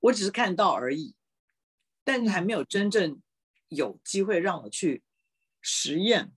[0.00, 1.14] 我只是看到而已，
[2.02, 3.22] 但是还没有真正
[3.68, 5.04] 有机会让我去
[5.60, 6.32] 实验。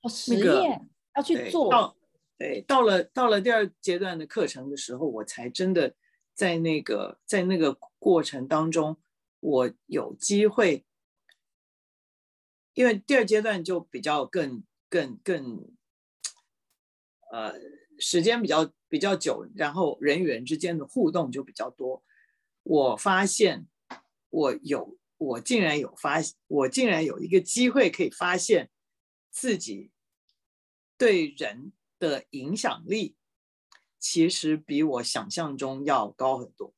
[0.00, 1.70] 哦，实验要去做。
[1.70, 1.94] 到
[2.38, 5.94] 对，到了到了第二阶段的课程的时候，我才真的
[6.32, 8.96] 在那个在那个过程当中，
[9.40, 10.86] 我有机会，
[12.78, 15.68] 因为第二阶段就比较更更更，
[17.32, 17.54] 呃。
[18.00, 22.04] 时间比较比较久，然后人与人之间的互动就比较多。
[22.62, 23.66] 我发现
[24.30, 28.70] 我有，我竟然有发，我竟然有一个机会可以发现
[29.32, 29.90] 自己
[30.96, 33.16] 对人的影响力，
[33.98, 36.72] 其实比我想象中要高很多。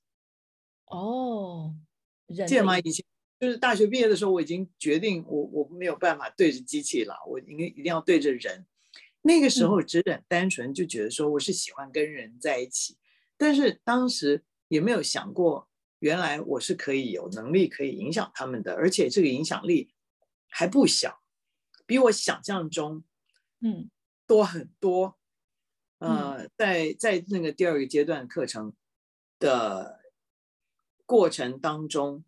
[0.87, 1.77] 哦，
[2.29, 2.79] 记得吗？
[2.79, 3.05] 以前
[3.41, 8.67] 就是大学毕业的时候，我已经决定我我没有办法对着机器了，我应该一定要对着人。
[9.23, 12.99] 那个时候只很单纯就觉得说我是喜欢跟人在一起，
[13.39, 15.69] 但是当时也没有想过，
[16.01, 19.91] 原来我是可以有能力可以影响他们的，而且这个影响力
[20.49, 21.23] 还不小，
[21.87, 23.05] 比我想象中，
[23.63, 23.91] 嗯，
[24.27, 25.19] 多很多。
[25.99, 28.75] 呃，在在那个第二个阶段课程
[29.39, 30.01] 的
[31.05, 32.25] 过程当中，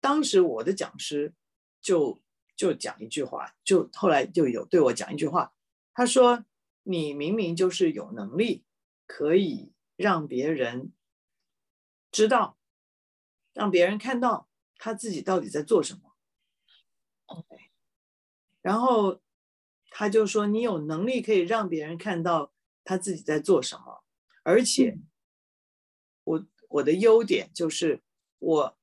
[0.00, 1.34] 当时我的讲师
[1.80, 2.20] 就。
[2.58, 5.52] 就讲一句话，就后来就有对我讲一句话，
[5.92, 6.46] 他说
[6.84, 8.64] ：“你明明就是有能力，
[9.06, 10.94] 可以让别人
[12.10, 12.56] 知道，
[13.52, 16.16] 让别人看到他自己到底在做什么。
[17.26, 17.44] 哦，
[18.62, 19.20] 然后
[19.90, 22.54] 他就说：“你有能力可以让别人看到
[22.84, 24.02] 他自己在做什么，
[24.44, 24.98] 而且
[26.24, 28.02] 我我的优点就是
[28.38, 28.75] 我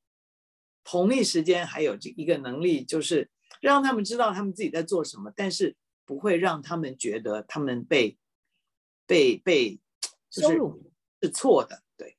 [0.83, 3.29] 同一时间还有这一个能力，就是
[3.61, 8.17] 让他们知道他们自己在做什么，但是不会让他们觉得他们被
[9.07, 9.79] 被被
[10.29, 10.59] 就是
[11.21, 12.17] 是错的。”对。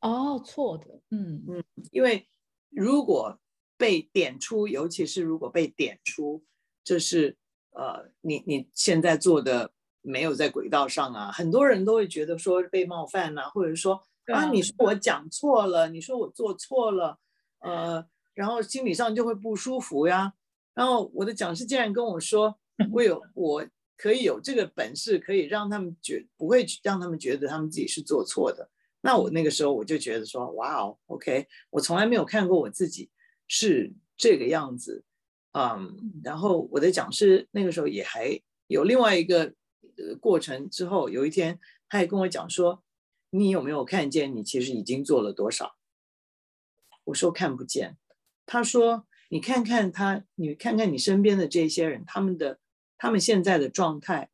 [0.00, 1.44] 哦，错的，嗯。
[1.48, 2.28] 嗯，因为
[2.68, 3.38] 如果
[3.76, 6.44] 被点出，尤其是如果被点出，
[6.84, 7.36] 就是
[7.70, 9.72] 呃，你你现在做的
[10.02, 17.18] 没有在轨道上啊，很多人都会觉得说被冒犯啊，或者说啊，你说我讲错了，你说我做错了，
[17.64, 20.34] 呃，然后心理上就会不舒服呀。
[20.74, 22.58] 然后我的讲师竟然跟我说，
[22.92, 28.68] 我有我可以有这个本事，可以让他们觉不会让他们觉得他们自己是做错的。
[29.00, 33.10] 那我那个时候我就觉得说，哇哦，OK，我从来没有看过我自己
[33.46, 35.04] 是这个样子，
[35.52, 39.54] 嗯，然后我的讲师那个时候也还有另外一个
[39.96, 42.82] 呃过程之后，有一天他也跟我讲说，
[43.30, 45.76] 你有没有看见你其实已经做了多少？
[47.04, 47.96] 我说看不见。
[48.46, 52.58] 他说你看看他，你看看你身边的这些人，他们的
[52.98, 54.30] 他们现在的状态，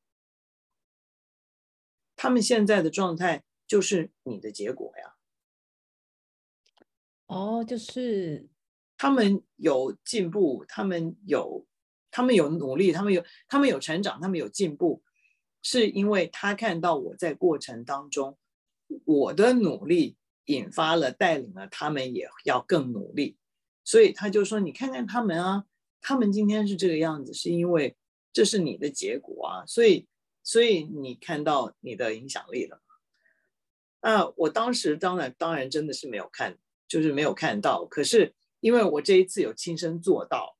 [2.17, 3.45] 他们现在的状态。
[3.71, 5.15] 就是你的结果呀。
[7.27, 8.49] 哦，就是
[8.99, 11.69] 他们有进步，他们有，
[12.11, 15.05] 他们有努力，他们有，他们有成长，他们有进步，
[15.63, 18.37] 是因为他看到我在过程当中，
[19.05, 20.17] 我的努力
[20.51, 23.37] 引发了，带领了他们也要更努力，
[23.85, 25.65] 所以他就说：“你看看他们啊，
[26.01, 27.97] 他们今天是这个样子，是因为
[28.33, 30.07] 这是你的结果啊，所以，
[30.43, 32.83] 所以你看到你的影响力了。”
[34.03, 36.57] 那，我当时当然当然真的是没有看，
[36.89, 37.85] 就是没有看到。
[37.85, 40.57] 可是因为我这一次有亲身做到，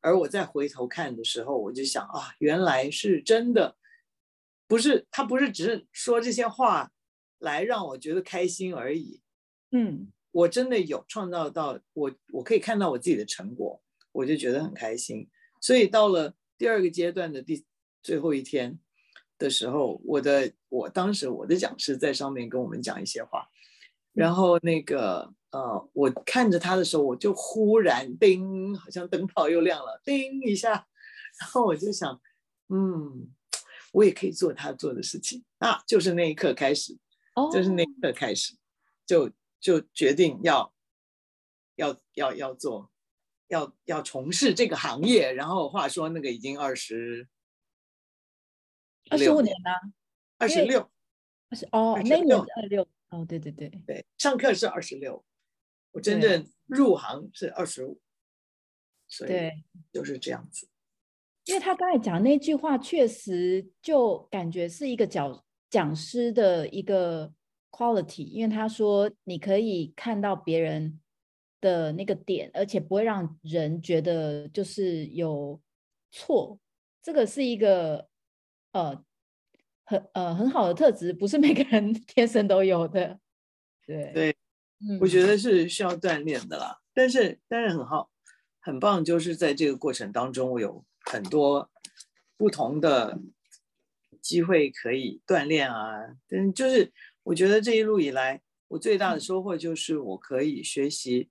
[0.00, 3.76] 而我再回头看的时候，我就想啊，原来是真的，
[4.66, 6.92] 不是他不是只是说这些话
[7.38, 9.22] 来让我觉得开心而已。
[9.72, 13.82] 嗯，我真的有创造到我，我可以看到我自己的成果，
[14.12, 15.28] 我就觉得很开心。
[15.60, 17.64] 所以到了第二个阶段的第
[18.02, 18.78] 最后一天。
[19.38, 23.48] 的时候，我的我当时我的讲师在上面跟我们讲一些话，
[24.12, 30.86] 然后那个呃，我看着他的时候，我就忽然叮，好像灯泡又亮了，叮一下，
[31.40, 32.20] 然后我就想，
[32.68, 33.32] 嗯，
[33.92, 36.96] 我也可以做他做的事情啊，就是那一刻开始，
[37.52, 38.54] 就是那一刻开始，
[39.04, 39.28] 就
[39.62, 40.74] 就决定要
[41.76, 42.92] 要要要做，
[43.48, 47.26] 要要从事这个行业，然后话说那个已经二十。
[49.10, 49.92] 二十五年了，
[50.38, 50.90] 二十六，
[51.50, 55.22] 二十哦，那年是二六哦，对对对对，上课是二十六，
[55.90, 58.00] 我真正入行是二十五，
[59.08, 59.50] 所以
[59.92, 60.68] 就是这样子。
[61.46, 67.34] 因为他刚才讲那句话，确实就感觉是一个讲讲师的一个
[67.72, 71.00] quality，因为他说你可以看到别人
[71.60, 75.60] 的那个点，而且不会让人觉得就是有
[76.12, 76.60] 错，
[77.02, 78.08] 这个是一个。
[78.74, 79.04] 呃，
[79.84, 83.20] 很呃很好的特质，不是每个人 天生都有的。
[83.86, 84.36] 对对，
[84.80, 86.80] 嗯，我觉得是需要锻炼的啦。
[86.94, 88.10] 但是当然很好，
[88.60, 91.70] 很棒，就是在这个过程当中，我有很多
[92.38, 93.20] 不同的
[94.22, 96.16] 机会可以锻炼啊。
[96.26, 96.90] 但就是
[97.24, 101.30] 我觉得这一路以来，我最大的收获就是我可以学习，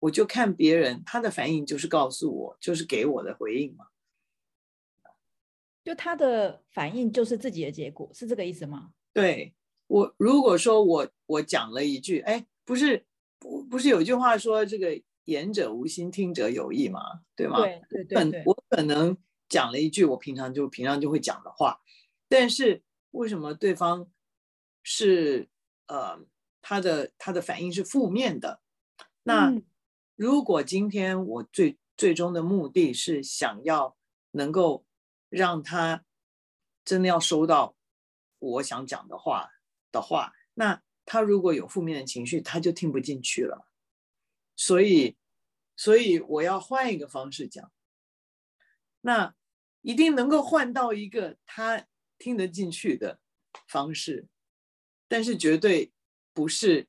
[0.00, 3.86] 我就看别人他的反应，就是告诉我，就是给我的回应嘛。
[5.84, 8.92] 就他的反应就是自己的结果，是这个意思吗？
[9.12, 9.54] 对，
[9.86, 13.04] 我如果说我我讲了一句，哎，不是
[13.38, 17.00] 不不是有句话说这个言者无心，听者有意嘛，
[17.36, 17.60] 对吗？
[17.60, 18.42] 对对对，对。
[18.46, 19.16] 我可能
[19.48, 21.78] 讲了一句我平常就平常就会讲的话，
[22.28, 24.08] 但是为什么对方
[24.84, 25.48] 是
[25.88, 26.24] 呃
[26.62, 28.60] 他的他的反应是负面的？
[29.24, 29.52] 那
[30.14, 33.96] 如果今天我最最终的目的是想要
[34.30, 34.86] 能够。
[35.30, 36.04] 让他
[36.84, 37.74] 真的要收到
[38.38, 39.50] 我想讲的话
[39.90, 43.66] 的话，那他如果有负面的情绪，他就听不进去了。
[44.54, 45.16] 所以，
[45.74, 47.72] 所以我要换一个方式讲，
[49.00, 49.34] 那
[49.80, 51.84] 一定能够换到一个他
[52.16, 53.18] 听得进去的
[53.66, 54.28] 方式，
[55.08, 55.92] 但是绝对
[56.32, 56.86] 不是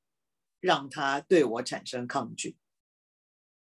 [0.60, 2.58] 让他对我产生抗拒。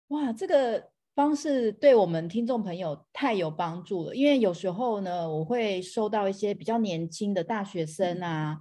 [0.10, 0.92] 哇，这个。
[1.18, 8.60] 方式对我们听众朋友太有帮助了，因为有时候呢，我会收到一些比较年轻的大学生啊，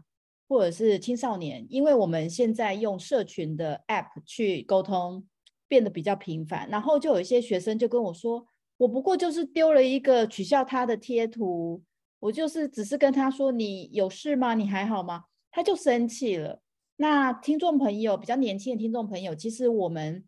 [0.49, 5.27] 或者是青少年，因为我们现在用社群的 App 去沟通
[5.69, 8.47] 变得比较频繁，然后就有一些学生就跟我说
[8.79, 11.83] ：“我不过就是丢了一个取笑他的贴图，
[12.21, 14.55] 我就是只是跟他说，你有事吗？
[14.55, 15.25] 你还好吗？
[15.57, 16.61] 他就生气了。
[16.97, 20.23] 那听众朋友，比较年轻的听众朋友，其实我们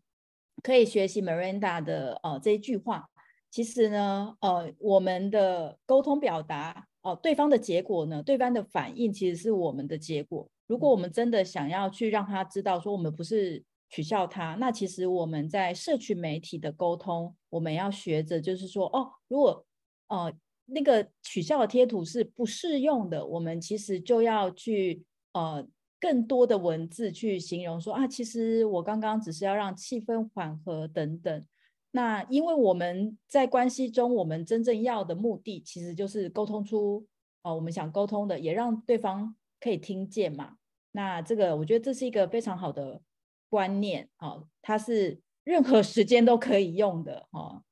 [0.62, 3.10] 可以学习 Miranda 的呃这一句话。
[3.50, 10.48] 其实呢，呃，我们的沟通表达哦、呃，对方的结果呢，对方的反应其实是我们的结果。
[10.66, 19.62] 如果我们真的想要去让他知道说我们不是取笑他，那其实我们在社群媒体的沟通，我们要学着就是说，哦，如果
[20.06, 20.32] 呃
[20.64, 25.04] 那个取笑的贴图是不适用的，我们其实就要去
[25.38, 25.68] 呃。
[26.00, 31.44] 更多的文字去形容说啊，其实我刚刚只是要让气氛缓和等等。
[31.90, 37.04] 那因为我们在关系中，我们真正要的目的其实就是沟通出
[37.42, 40.58] 哦，我们想沟通的，也让对方可以听见嘛。
[40.92, 43.02] 那这个我觉得这是一个非常好的
[43.50, 47.64] 观念哦，它是任何时间都可以用的哦。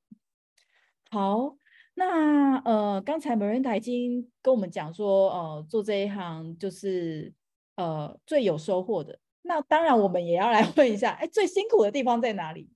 [1.13, 1.57] 好，
[1.95, 7.33] 那呃，刚才 Miranda 已经跟我们讲说，呃，做这一行就是。
[7.77, 12.71] 呃，最有收获的，那当然我们也要来问一下，哎，最辛苦的地方在哪里？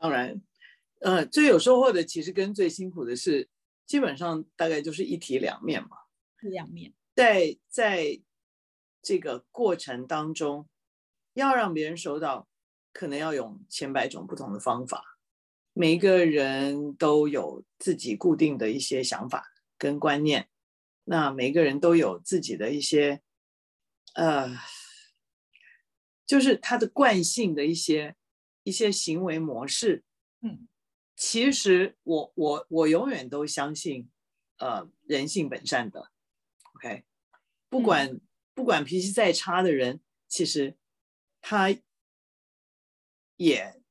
[0.00, 0.42] 当然，
[0.98, 3.48] 呃，最有收获的其实跟最辛苦的是，
[3.86, 5.90] 基本上大概就是一体两面嘛。
[6.40, 8.20] 两面，在在
[9.00, 10.68] 这个过程当中，
[11.34, 12.48] 要让别人收到，
[12.92, 15.04] 可能要用千百种不同的方法。
[15.72, 19.44] 每一个人都有自己固定的一些想法
[19.78, 20.48] 跟观念，
[21.04, 23.22] 那每个人都有自己的一些。
[24.16, 24.48] 呃，
[26.24, 28.16] 就是他的惯性的一些
[28.62, 30.04] 一些行为模式，
[30.40, 30.66] 嗯，
[31.14, 34.10] 其实我我我永远都相信，
[34.56, 36.10] 呃，人性本善的
[36.76, 37.04] ，OK，
[37.68, 38.20] 不管、嗯、
[38.54, 40.78] 不管脾气再差的人，其实
[41.42, 41.68] 他
[43.36, 43.82] 也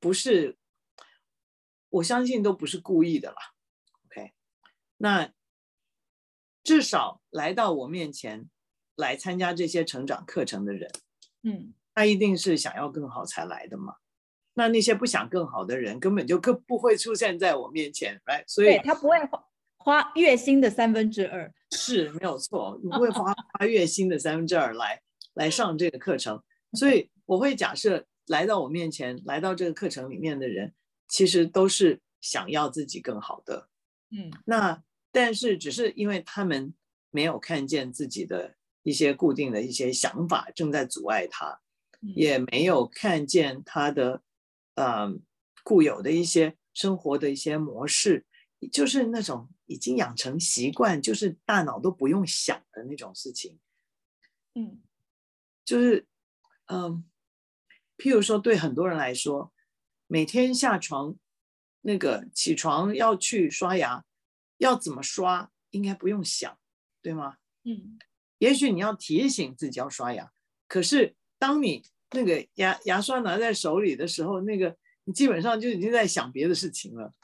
[0.00, 0.56] 不是，
[1.90, 3.52] 我相信都不是故意的啦
[4.06, 4.32] ，OK，
[4.96, 5.30] 那
[6.64, 8.48] 至少来到我面前。
[8.96, 10.90] 来参加这些成长课程的人，
[11.44, 13.94] 嗯，他一定是想要更好才来的嘛。
[14.54, 19.16] 那那些不想更好的人，根本就更不会出现在我面前，来，所以他不会
[19.78, 25.00] 花月薪的三分之二，是没有错，你不会 花花月薪的三分之二来
[25.32, 26.42] 来上这个课程。
[26.74, 30.74] 所以我会假设来到我面前，来到这个课程里面的人，
[31.08, 33.68] 其实都是想要自己更好的，
[34.10, 36.74] 嗯，那但是只是因为他们
[37.10, 38.54] 没有看见自己的。
[38.82, 41.60] 一些固定的一些想法正在阻碍他，
[42.14, 44.22] 也没有看见他的，
[44.74, 45.12] 呃，
[45.62, 48.26] 固有的一些生活的一些模式，
[48.72, 53.58] 就是那种已经养成习惯，就是大脑都不用想的那种事情。
[54.54, 54.82] 嗯，
[55.64, 56.06] 就是，
[56.66, 57.04] 嗯，
[57.96, 59.52] 譬如说，对很多人来说，
[60.06, 61.16] 每天下床，
[61.82, 64.04] 那个起床要去刷牙，
[64.58, 66.58] 要怎么刷，应该不用想，
[67.00, 67.36] 对吗？
[67.62, 67.98] 嗯。
[68.42, 70.28] 也许你要提醒自己要刷牙，
[70.66, 77.14] 可是当你那个牙牙刷拿在手里的时候，那个你基本上就已经在想别的事情了。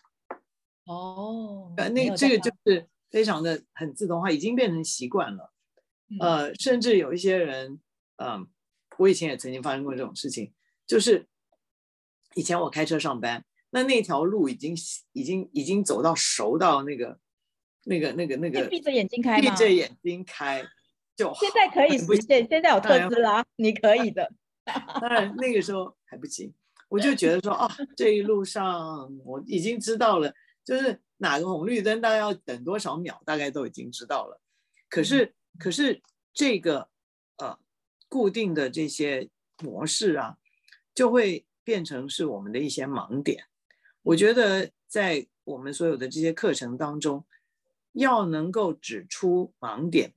[0.85, 5.53] 哦，那这个就是非常的很自动化，已经变成习惯了。
[6.09, 7.81] 嗯、呃，甚至有一些人，
[8.19, 8.47] 嗯、呃，
[8.99, 10.53] 我以前也曾经发生过这种事情，
[10.87, 11.27] 就是
[12.37, 14.77] 以前我开车上班，那那条路已经
[15.13, 17.19] 已经已经走到熟到那个
[17.87, 20.65] 那个那个那个闭着眼睛开，闭着眼睛开。
[21.19, 24.33] 就现在可以实现，现在有特斯拉，你可以的。
[25.01, 26.55] 当然那个时候还不行，
[26.89, 30.33] 我就觉得说，啊，这一路上我已经知道了，
[30.65, 34.41] 就是哪个红绿灯大概要等多少秒，大概都已经知道了。
[34.89, 36.01] 可是，可是
[36.33, 36.89] 这个
[37.39, 37.59] 呃
[38.09, 39.29] 固定的这些
[39.61, 40.37] 模式啊，
[40.95, 43.47] 就会变成是我们的一些盲点。
[44.03, 47.27] 我觉得在我们所有的这些课程当中，
[47.93, 50.13] 要能够指出盲点。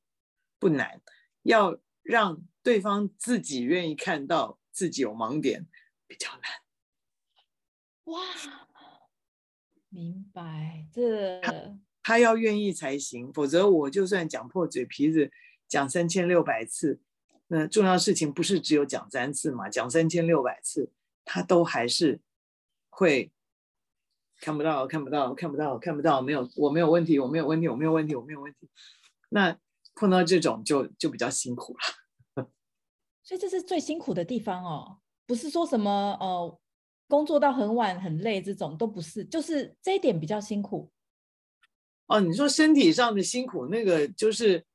[0.61, 1.01] 不难，
[1.41, 5.67] 要让对方自己愿意看到自己有盲点
[6.05, 6.41] 比较难。
[8.03, 8.21] 哇，
[9.89, 11.53] 明白这他，
[12.03, 15.31] 他要愿意才行，否则我就算讲破嘴皮子
[15.67, 17.01] 讲三千六百次，
[17.47, 19.67] 那重要事情不是只有讲三次嘛？
[19.67, 20.91] 讲三千六百次，
[21.25, 22.21] 他都还是
[22.91, 23.31] 会
[24.39, 28.69] 看不到，看不到，看不到，看不到，没有，我没有问题，我没有问题，我没有问题，我没有问题。
[29.29, 29.57] 那。
[29.95, 31.75] 碰到这种就就比较辛苦
[32.35, 32.49] 了，
[33.23, 36.59] 所以这是最辛苦的地方哦，不是说什么呃
[37.07, 40.91] 工作到很晚很累这种都不是，就是这一点比较辛苦。
[42.07, 44.65] 哦，你说身体上的辛苦，那个就是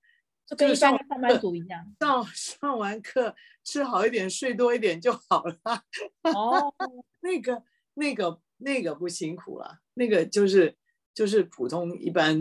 [0.47, 5.59] 就跟一般上班族一样，上上完课吃好一点，睡多一点就好了。
[6.35, 6.73] 哦，
[7.21, 7.63] 那个
[7.95, 10.77] 那个那个不辛苦了，那个就是
[11.13, 12.41] 就是普通一般，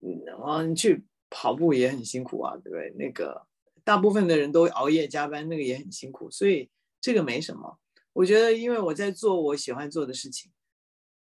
[0.00, 2.90] 嗯，嗯，去跑步也很辛苦啊，对不对？
[2.96, 3.46] 那个
[3.84, 6.70] 大部分的人都熬夜加班，那个也很辛苦，所以
[7.00, 7.78] 这个没什么。
[8.12, 10.52] 我觉得，因为我在做我喜欢做的事情，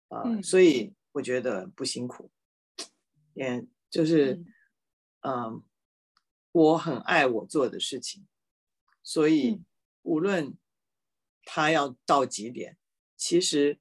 [0.10, 2.32] 啊、呃嗯，所以我觉得不辛苦，
[3.34, 4.44] 也就是，
[5.22, 5.64] 嗯、呃，
[6.52, 8.28] 我很爱我做的事情，
[9.04, 9.62] 所以
[10.02, 10.58] 无论
[11.44, 12.78] 他要到几点，
[13.16, 13.80] 其实。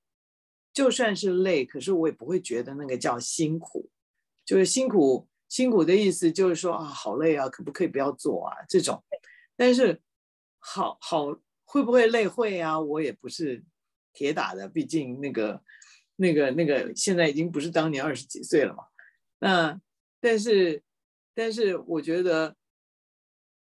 [0.72, 3.90] 就算是累，可是我也不会觉得那个叫辛苦，
[4.46, 8.56] 就是辛苦辛苦的意思，就是说啊，好累啊，可不可以不要做啊？
[8.70, 9.04] 这种，
[9.54, 10.00] 但是
[10.58, 11.26] 好好
[11.66, 12.80] 会不会累会啊？
[12.80, 13.62] 我也不是
[14.14, 15.62] 铁打的，毕竟那个
[16.16, 18.84] 那个那个现在已经不是当年二十几岁了嘛。
[19.40, 19.78] 那
[20.20, 20.82] 但是
[21.34, 22.56] 但是我觉得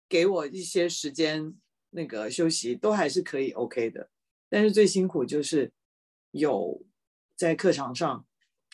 [0.09, 1.53] 给我一些时间
[1.91, 4.09] 那个休息都还是可以 OK 的，
[4.49, 5.71] 但是最辛苦就是。
[6.37, 6.85] 有
[7.37, 8.27] 在课堂上，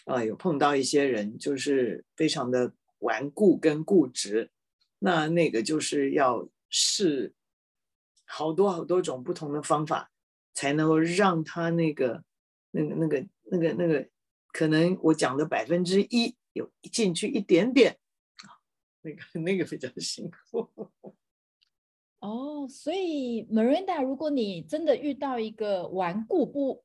[0.06, 4.50] 呃，有碰到一些人，就是非常的顽固跟固执，
[4.98, 7.36] 那那个就是要试
[8.26, 10.12] 好多好多种不同的方法，
[10.54, 12.24] 才能够让他那个
[12.72, 14.10] 那个那个那个那个，
[14.52, 17.98] 可能我讲的百分之一有进去一点点，
[18.44, 18.58] 啊，
[19.02, 20.90] 那个那个比较辛苦。
[22.20, 26.84] 哦，所以 Miranda，如果你真的遇到一个顽固不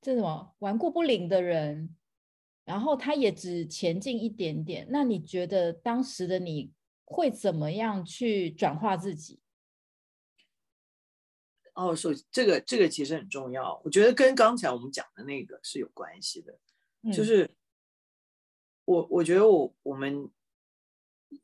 [0.00, 1.94] 这什么顽固不灵的人，
[2.70, 6.70] 然后他也只前进一点点，那你觉得当时的你
[7.04, 9.40] 会怎么样去转化自己？
[11.74, 16.60] 哦，所以这个这个其实很重要，我觉得跟刚才我们讲的那个是有关系的，
[17.02, 17.50] 嗯、就是
[18.84, 20.30] 我我觉得我我们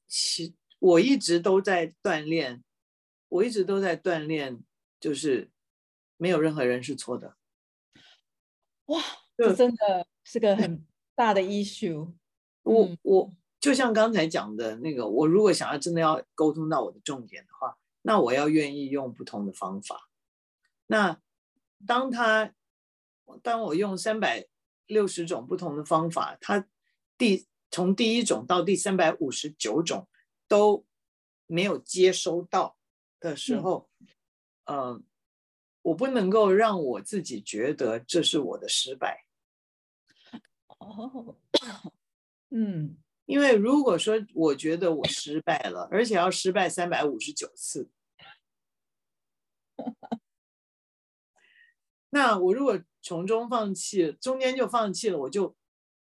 [0.07, 2.63] 其我一直都在锻炼，
[3.29, 4.63] 我一直都在锻炼，
[5.01, 5.51] 就是
[6.19, 7.37] 没有任何人是错的。
[8.85, 9.03] 哇，
[9.37, 12.13] 这真的是个很大的 issue。
[12.63, 20.09] 我我就像刚才讲的那个，我如果想要真的要沟通到我的重点的话，那我要愿意用不同的方法。
[20.87, 21.21] 那
[21.85, 22.55] 当他
[23.43, 24.47] 当我用三百
[24.87, 26.69] 六十种不同的方法，他
[27.19, 30.07] 第从第一种到第三百五十九种
[30.47, 30.85] 都
[31.47, 32.77] 没有接收到
[33.19, 33.89] 的时候，
[34.67, 34.77] 嗯。
[34.77, 35.03] 呃
[35.87, 39.26] 我不能够让我自己觉得这是我的失败。
[40.87, 41.37] 哦，
[42.51, 47.91] 嗯，因为如果说我觉得我失败了，而且要失败三百五十九次，
[52.11, 55.57] 那我如果从中放弃，中间就放弃了，我就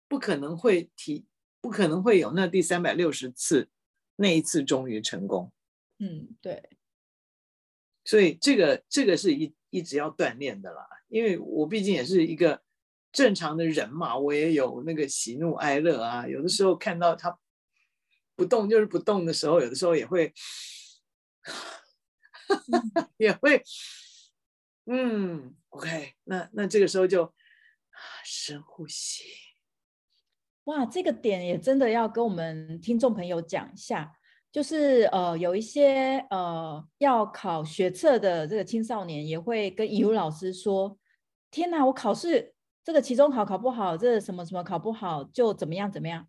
[0.08, 1.26] 不可能会提，
[1.60, 3.68] 不可能会有那第三百六十次，
[4.16, 5.52] 那一次终于成功。
[5.98, 6.70] 嗯，对。
[8.04, 9.54] 所以这个这个是一。
[9.72, 12.60] 一直要锻炼的啦，因为我毕竟也是一个
[13.12, 16.26] 正常的人嘛，我也有那个喜怒哀乐啊。
[16.26, 17.38] 有的时候看到他
[18.36, 20.32] 不动就是不动的时候，有的时候也会，
[23.18, 23.62] 也会，
[24.86, 27.32] 嗯，OK，那那这个时候就
[28.24, 29.24] 深呼吸。
[30.64, 34.16] 哇，这个点也真的要跟我们听众朋友讲一下。
[34.52, 40.98] 就是呃，有一些呃要考学测的这个青少年也会跟怡如老师说
[41.52, 42.52] ：“天哪，我考试
[42.90, 46.26] 这个期中考考不好，这什么什么考不好就怎么样怎么样。”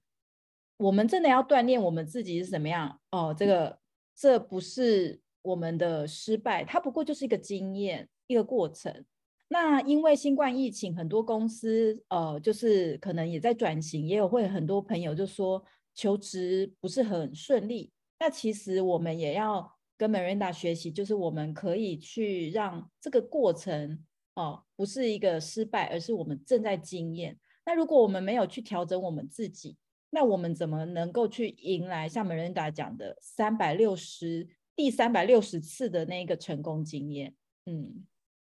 [0.77, 3.35] 我们真的要锻炼我们自己是怎么样哦？
[3.35, 3.79] 这个
[4.15, 9.03] 这不是我们的失败，它不过就是一个经验，一个过程。
[9.47, 15.63] 那因为新冠疫情，很多公司呃就是可能也在转型，也有会很多朋友就说
[15.95, 17.91] 求职不是很顺利。
[18.19, 24.03] 那其实我们也要跟 Miranda 学习，就是我们可以去让这个过程
[24.35, 27.37] 哦，不是一个失败，而是我们正在经验。
[27.65, 29.77] 那如果我们没有去调整我们自己，
[30.09, 37.35] 那我们怎么能够去迎来像 Miranda 讲的三百六十第三百六十次的那个成功经验？
[37.65, 38.05] 嗯，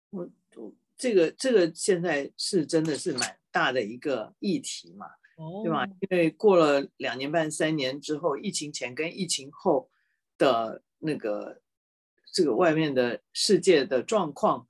[0.09, 5.07] 我我这个这个现在是真的是蛮大的一个议题嘛。
[5.63, 5.83] 对吧？
[6.01, 9.89] 因为过了两年半、三年之后，疫情前跟疫情后
[10.37, 11.59] 的那个
[12.31, 14.67] 这个外面的世界的状况，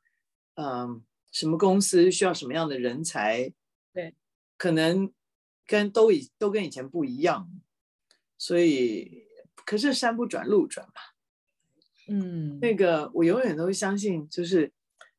[0.56, 3.51] 嗯，什么公司需要什么样的人才，
[3.93, 4.14] 对，
[4.58, 5.12] 可能
[5.66, 7.49] 跟都以都跟以前不一样，
[8.38, 9.26] 所以
[9.66, 10.93] 可是山不转路转嘛，
[12.08, 14.72] 嗯，那个我永远都相信，就是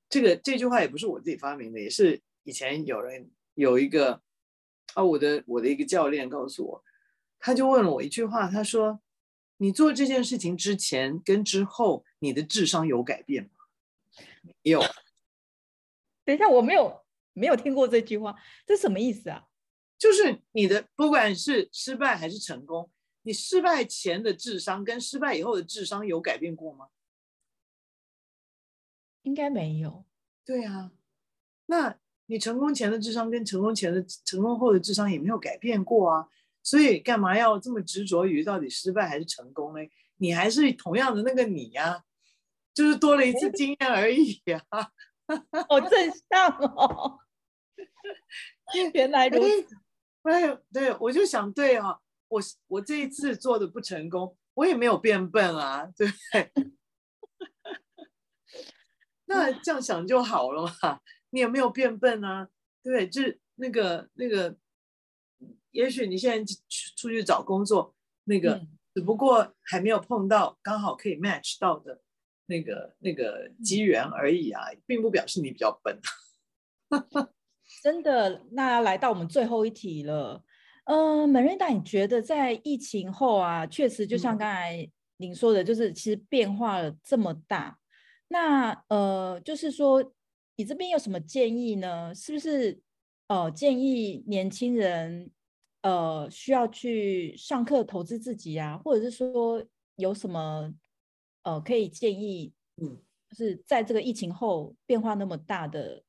[0.08, 4.22] 这个这句话也不是我自己发明的，也是以前有人有一个。
[4.92, 6.84] 啊，我的我的一个教练告诉我，
[7.40, 9.00] 他就问了我一句话，他说
[9.58, 13.50] ：“你做这件事情之前跟之后，你的智商有改变吗？”
[14.62, 14.80] 没有。
[16.24, 18.34] 等一下，我没有没有听过这句话，
[18.66, 19.46] 这什么意思啊？
[19.98, 22.90] 就是你的不管是失败还是成功，
[23.22, 26.88] 你失败前的智商跟失败以后的智商有改变过吗？
[29.22, 30.04] 应该没有。
[30.44, 30.92] 对啊，
[31.66, 36.28] 那你成功前的智商跟成功前的成功后的智商也没有改变过啊，
[36.62, 39.80] 所以干嘛要这么执着于到底失败还是成功呢？
[40.16, 42.04] 你还是同样的那个你呀、啊，
[42.74, 44.90] 就是多了一次经验而已呀、啊。
[45.68, 47.18] 好正向哦，
[48.92, 49.76] 原来如此。
[50.22, 51.98] 哎，对，我就想，对啊，
[52.28, 56.52] 我我这一次做的不成功，我也没有变笨啊，对不对？
[59.26, 61.00] 那这样想就好了嘛。
[61.30, 62.48] 你也没有变笨啊？
[62.82, 64.56] 对，就是那个那个，
[65.72, 66.54] 也许你现在
[66.96, 67.94] 出去找工作，
[68.24, 72.03] 那个、嗯、只不过还没有碰到刚好可以 match 到的
[72.46, 75.98] 那个那个机缘而已啊，并不表示你比较笨。
[77.82, 80.42] 真的，那来到我们最后一题了。
[80.84, 87.78] 嗯、呃，Miranda，你觉得在疫情后啊，确实就像刚才您说的，就是其实变化了这么大。
[88.28, 90.12] 那呃，就是说
[90.56, 92.14] 你这边有什么建议呢？
[92.14, 92.78] 是不是
[93.28, 95.30] 呃建议年轻人
[95.82, 99.64] 呃需要去上课投资自己啊，或者是说
[99.96, 100.70] 有什么
[101.44, 102.52] 呃可以建议？
[102.82, 102.98] 嗯，
[103.30, 106.02] 就是在这个疫情后变化那么大的。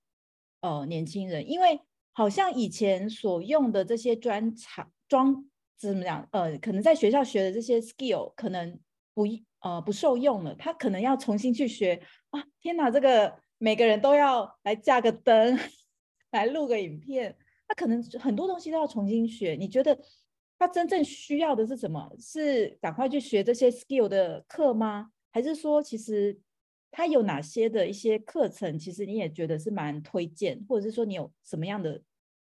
[0.61, 1.79] 呃，年轻人，因为
[2.11, 6.27] 好像以前所用的这些专长、装怎么讲？
[6.31, 8.79] 呃，可能在学校学的这些 skill 可能
[9.13, 9.25] 不
[9.59, 12.01] 呃不受用了，他可能要重新去学。
[12.31, 15.55] 啊，天哪，这个每个人都要来架个灯，
[16.31, 19.53] 来录个影片，他可能很多东西都要重新学。
[19.53, 19.95] 你觉得
[20.57, 22.11] 他真正需要的是什么？
[22.17, 25.11] 是赶快去学这些 skill 的课吗？
[25.36, 26.39] 还是说其实？
[26.97, 32.01] 他有哪些的一些课程，其实你也觉得是蛮推荐，或者是说你有什么样的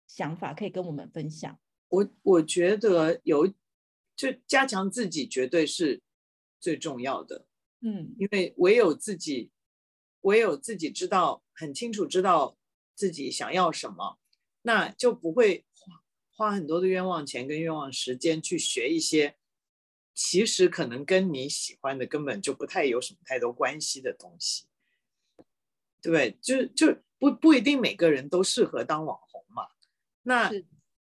[0.09, 1.57] 想法可以跟我们分享？
[1.89, 3.47] 我我觉得有，
[4.17, 6.03] 就加强自己绝对是
[6.59, 7.47] 最重要的。
[7.83, 9.53] 嗯，因为唯有自己，
[10.23, 12.59] 唯有自己知道很清楚，知道
[12.97, 14.19] 自己想要什么，
[14.63, 19.37] 那就不会花花很多的冤枉钱跟冤枉时间去学一些。
[20.23, 24.67] 其实可能跟你喜欢的根本就不太有什么太多关系的东西，
[26.03, 26.37] 对不对？
[26.43, 29.69] 就就不不一定每个人都适合当网红嘛。
[30.25, 30.53] 那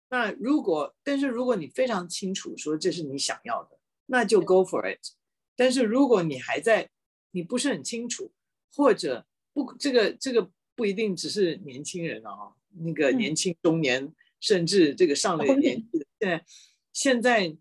[0.08, 3.76] 那如果，但是如果你非常清楚说这是你想要的，
[4.06, 5.00] 那就 go for it。
[5.56, 6.88] 但是如果你还在，
[7.32, 8.32] 你不是很清楚，
[8.72, 16.44] 或者不，这个这个不一定只是年轻人啊，那个年轻中年，嗯、甚至这个上了年纪的，现在
[16.92, 17.56] 现在。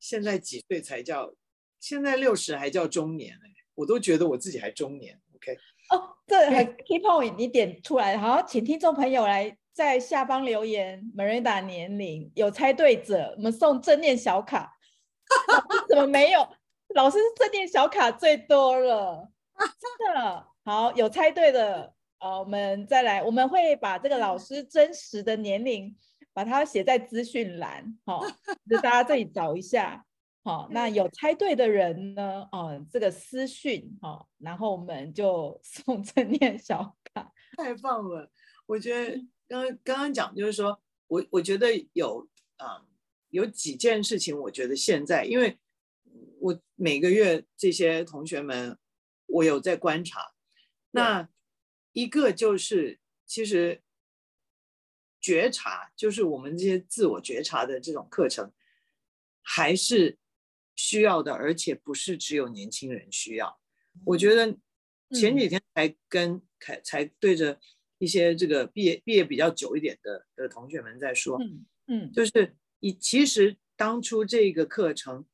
[0.00, 1.32] 现在几岁才叫？
[1.78, 5.18] 现在六十还叫中年哎，我都觉得我自己还中年。
[5.34, 5.56] OK，
[5.88, 14.76] 哦，这很 key point，你点出来，好，请听众朋友来在下方留言，Miranda 年龄有猜对者，我们送正念小卡。
[15.88, 16.46] 怎么没有？
[16.94, 20.46] 老师正念小卡最多了，真的。
[20.64, 25.96] 好，有猜对的，呃，我们再来，我们会把这个老师真实的年龄。
[26.32, 28.32] 把它写在资讯栏，好、哦，
[28.68, 30.04] 就大家自己找一下，
[30.44, 38.30] 好、哦，那有猜对的人呢，哦，这个私讯，哦，然后我们就 送正念小卡，太棒了！
[38.66, 42.86] 我觉得刚刚刚讲就是说，我我觉得有啊、呃，
[43.30, 45.58] 有几件事情，我觉得现在，因为
[46.38, 48.78] 我每个月这些同学们，
[49.26, 50.32] 我有在观察，
[50.92, 51.28] 那
[51.92, 53.82] 一个就是其实。
[55.20, 58.50] 觉察就是我们这些自我觉察的这种课程，
[59.42, 60.18] 还是
[60.74, 63.60] 需要的，而且不是只有年轻人需要。
[64.06, 64.56] 我觉得
[65.12, 67.60] 前几天才跟才才对着
[67.98, 75.26] 一些这个毕业毕业比较久一点的的同学们在说，嗯，嗯就是以其实当初这个课程，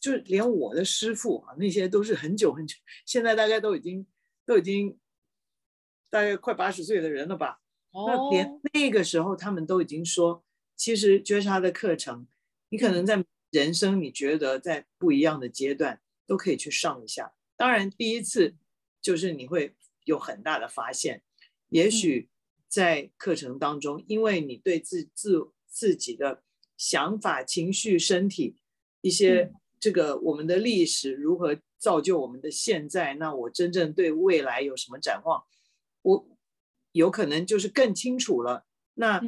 [0.00, 4.04] 就连我的师傅啊，那些都是很久很久，现在大概都已经
[4.44, 4.98] 都已经
[6.10, 7.61] 大概快八十岁的人了吧。
[7.94, 10.42] 那连那个时候，他们都已经说，
[10.76, 12.26] 其实觉察的课程，
[12.70, 17.34] 你可能在人生你觉得在不一样的阶段都可以去上一下。
[17.54, 18.56] 当然，第一次
[19.02, 19.74] 就是你会
[20.04, 21.22] 有很大的发现，
[21.68, 22.30] 也许
[22.66, 26.42] 在课程当中，因为你对自自自己的
[26.78, 28.56] 想法、情绪、身体
[29.02, 35.44] 一些这个我们的历史如何造就我们的现在，那我真正对未来有什么展望？
[36.00, 36.26] 我。
[36.92, 39.20] 有可能就是更清楚了，那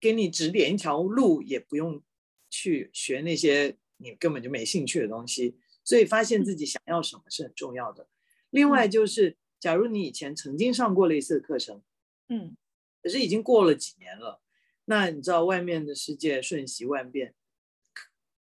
[0.00, 2.02] 给你指点一条路，也不用
[2.48, 8.08] 去学那些你根本就没兴趣的东西，所以发现自己想要什么是很重要的。
[8.50, 11.82] 另外就是，假如你以前曾经上过类似的课程，
[12.28, 12.56] 嗯，
[13.02, 14.42] 可是已经过了几年了。
[14.86, 17.34] 那你知道外面的世界瞬息万变，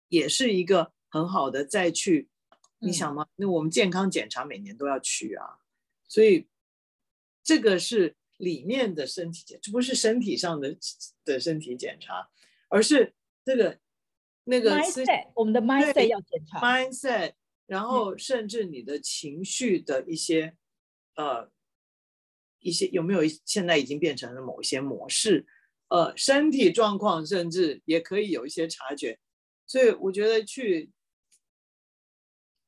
[0.08, 2.30] 也是一个很好的再去。
[2.80, 3.28] 你想吗？
[3.36, 5.60] 那我们健康检查每年都要去啊，
[6.08, 6.48] 所以
[7.44, 10.76] 这个是里面的身体检，这不是身体上的
[11.24, 12.30] 的身体检查，
[12.68, 13.14] 而是
[13.46, 13.80] 这个
[14.44, 17.34] 那个 mindset，我们的 mindset 要检查 mindset，
[17.66, 20.58] 然后甚至你的情绪的一些
[21.16, 21.50] 呃
[22.60, 25.46] 一些有没有现在已经变成了某一些模式，
[25.88, 29.20] 呃，身体状况甚至也可以有一些察觉，
[29.66, 30.92] 所以我觉得去。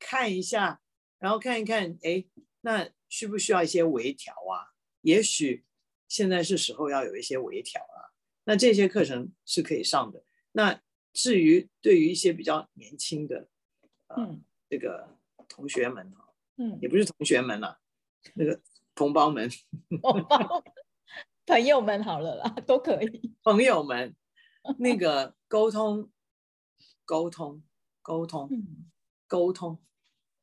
[0.06, 0.82] 看一下，
[1.18, 2.26] 然后看一看，哎，
[2.60, 4.73] 那需不需要一些微调啊？
[5.04, 5.64] 也许
[6.08, 8.12] 现在是时候要有一些微调啊。
[8.46, 10.26] 那这些课程是可以上的。
[10.52, 10.82] 那
[11.14, 13.48] 至于对于一些比较年轻的，
[14.08, 17.80] 呃、嗯，这个同学们哈，嗯，也不是同学们了，
[18.34, 18.60] 那个
[18.96, 19.50] 同胞们，
[20.02, 20.64] 同胞
[21.46, 23.34] 朋友们，好了啦，都可以。
[23.44, 24.16] 朋友们，
[24.80, 26.12] 那个沟通，
[27.06, 27.64] 沟通，
[28.02, 28.92] 沟通，嗯、
[29.28, 29.80] 沟通。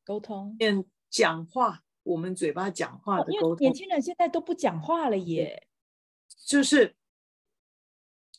[0.03, 3.57] 沟通，变讲话，我们嘴巴讲话的沟通。
[3.59, 5.67] 年轻人现在都不讲话了耶。
[6.45, 6.95] 就是，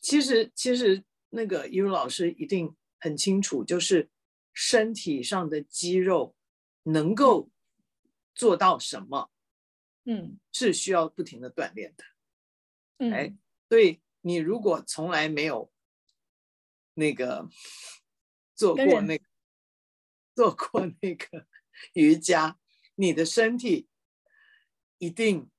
[0.01, 4.09] 其实其实那个一如老师一定很清楚，就是
[4.53, 6.35] 身体上的肌肉
[6.83, 7.49] 能够
[8.35, 9.31] 做到什么，
[10.05, 12.03] 嗯，是需要不停的锻炼的。
[12.97, 13.35] 嗯，哎，
[13.69, 15.71] 所以你如果从来没有
[16.93, 17.49] 那个
[18.55, 19.25] 做过那个
[20.35, 21.47] 做过那个。
[21.93, 22.59] 瑜伽，
[22.95, 23.87] 你的身体
[24.97, 25.49] 一定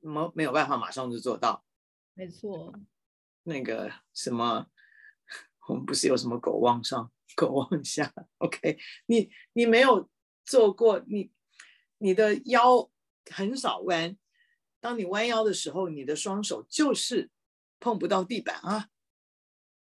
[0.00, 1.64] 没没有办法马上就做到。
[2.14, 2.74] 没错，
[3.44, 4.66] 那个什么，
[5.68, 8.12] 我们不是有什么狗往上，狗往下？
[8.38, 10.10] OK，你你没有
[10.44, 11.32] 做过，你
[11.98, 12.90] 你的腰
[13.30, 14.16] 很少弯。
[14.80, 17.30] 当你弯腰的时候，你的双手就是
[17.80, 18.90] 碰不到地板啊。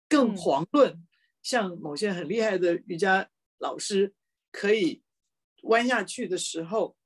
[0.09, 1.07] 更遑论
[1.43, 4.14] 像某些很厉害的瑜伽老师
[4.51, 5.01] 可以。
[5.62, 6.96] 弯下去的时候，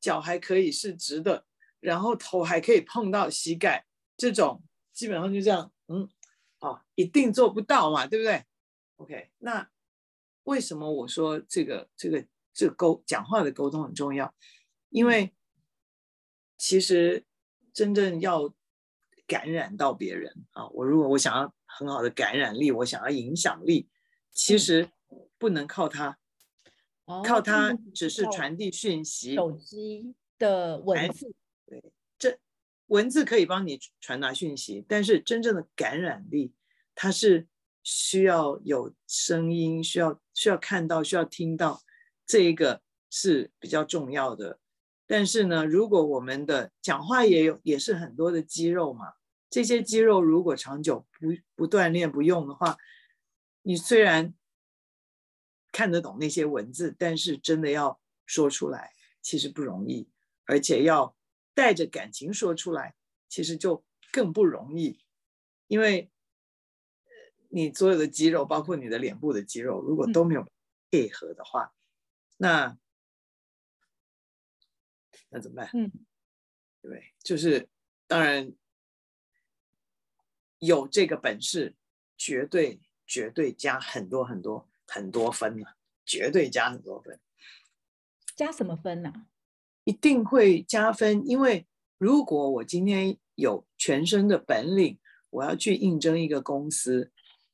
[0.00, 1.46] 脚还可以是直的，
[1.80, 3.86] 然后头还可以碰到膝盖，
[4.16, 4.62] 这种
[4.92, 6.08] 基本上就这样，嗯，
[6.60, 8.44] 哦，一定做不到嘛，对不对
[8.96, 9.70] ？OK，那
[10.44, 14.34] 为什么我说这个这个这个沟讲话的沟通很重要？
[14.90, 15.34] 因为
[16.56, 17.24] 其实
[17.72, 18.54] 真正要
[19.26, 23.90] 感染到别人啊，我如果我想要很好的感染力，我想要影响力，
[24.30, 24.90] 其实
[25.36, 26.18] 不能靠他。
[27.24, 31.32] 靠它只是传递讯息，手机的文字，
[31.64, 32.36] 对，这
[32.86, 36.52] 文字可以帮你传达讯息，但是真正的感染力，
[36.96, 37.46] 它是
[37.84, 41.80] 需要有声音，需要需要看到，需要听到，
[42.26, 44.58] 这一个是比较重要的。
[45.06, 49.12] 但是呢，如果我们的讲话也有也是很多的肌肉嘛，
[49.48, 52.76] 这些肌肉如果长久不不锻炼不用的话，
[53.62, 54.34] 你虽然。
[55.76, 60.08] 看得懂那些文字，但是真的要说出来，其实不容易，
[60.46, 61.14] 而且要
[61.52, 62.96] 带着感情说出来，
[63.28, 65.04] 其实就更不容易。
[65.66, 66.10] 因为
[67.50, 70.46] 你所有的肌肉，包括你的脸部的肌肉，如果都没有
[70.90, 72.78] 配合的话，嗯、那
[75.28, 75.70] 那怎么办？
[75.74, 75.92] 嗯，
[76.80, 77.12] 对？
[77.22, 77.68] 就是
[78.06, 78.50] 当然
[80.58, 81.74] 有这个本事，
[82.16, 84.70] 绝对绝对加很多很多。
[84.86, 85.66] 很多分呢，
[86.04, 87.18] 绝对加很多分。
[88.36, 89.12] 加什么分呢？
[89.84, 91.66] 一定会加分，因为
[91.98, 94.98] 如果我今天有全身的本领，
[95.30, 97.12] 我要去应征一个公司。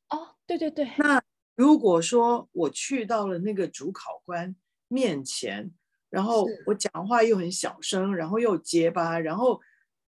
[0.09, 0.91] 哦，对对对。
[0.99, 1.23] 那
[1.55, 4.57] 如果说我去到了那个主考官
[4.89, 5.71] 面前，
[6.11, 9.61] 然后我讲话又很小声，然后又结巴，然后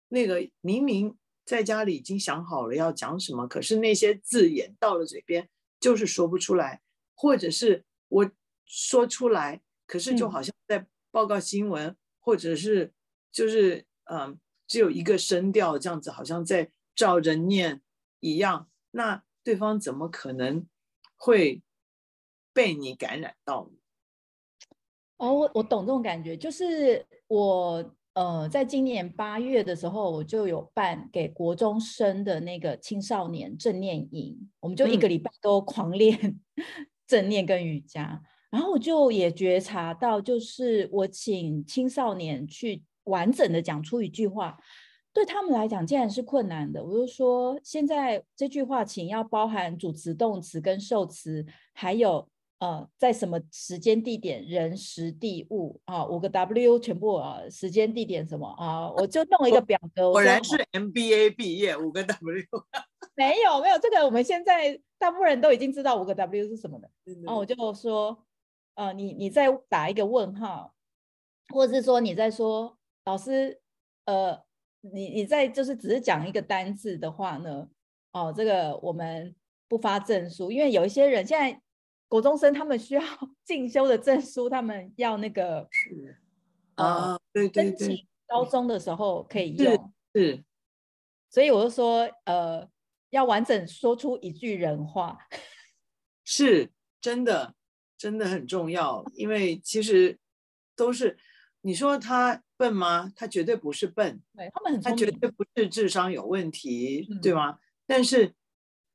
[0.08, 5.48] 那个明明在家里已经想好了要讲什么，可是那些字眼到了嘴边
[5.78, 6.80] 就是说不出来。
[7.14, 8.30] 或者是我
[8.66, 12.92] 说出来，可是就好像在报告新闻，嗯、或者是
[13.30, 17.82] 就是嗯，只有一个声调这样子，好像在照着念
[18.20, 18.68] 一样。
[18.92, 20.66] 那对方怎么可能
[21.16, 21.62] 会
[22.52, 23.70] 被你感染到？
[25.18, 36.18] 哦，我我懂这种感觉，就是我呃，在今年八月的时候，我就有办给国中生的那个青少年正念营，我们就一个礼拜都狂练。
[36.56, 44.56] 嗯正念跟瑜伽，然后我就也觉察到，就是我请青少年去完整的讲出一句话，
[45.12, 46.82] 对他们来讲竟然是困难的。
[46.82, 52.28] 我就说，现在这句话请要包含主词、动词跟受词，还有
[52.64, 60.10] 呃，在什么时间、地点、人、时、地、物啊，五个 W 全部啊，时间、地点什么啊，我就弄一个表格。
[60.10, 62.42] 果然是 MBA 毕业，五个 W。
[63.16, 66.90] 没有没有，这个我们现在大部分人都已经知道五个 W 是什么的。
[67.22, 68.24] 然后、啊、我就说，
[68.76, 70.72] 呃，你你再打一个问号，
[71.52, 73.60] 或者是说你在说老师，
[74.06, 74.42] 呃，
[74.80, 77.68] 你你在就是只是讲一个单字的话呢，
[78.12, 79.36] 哦、啊，这个我们
[79.68, 81.60] 不发证书，因为有一些人现在。
[82.08, 83.02] 国中生他们需要
[83.44, 86.16] 进修的证书，他们要那个是
[86.76, 90.44] 啊，对对对，高中的时候可以用是，
[91.30, 92.68] 所以我就说，呃，
[93.10, 95.18] 要完整说出一句人话，
[96.24, 97.54] 是真的，
[97.96, 100.18] 真的很重要，因为其实
[100.76, 101.18] 都是
[101.62, 103.12] 你说他笨吗？
[103.16, 107.58] 他绝对不是笨，对他们很他绝对不是智商有问题，嗯、对吗？
[107.86, 108.34] 但是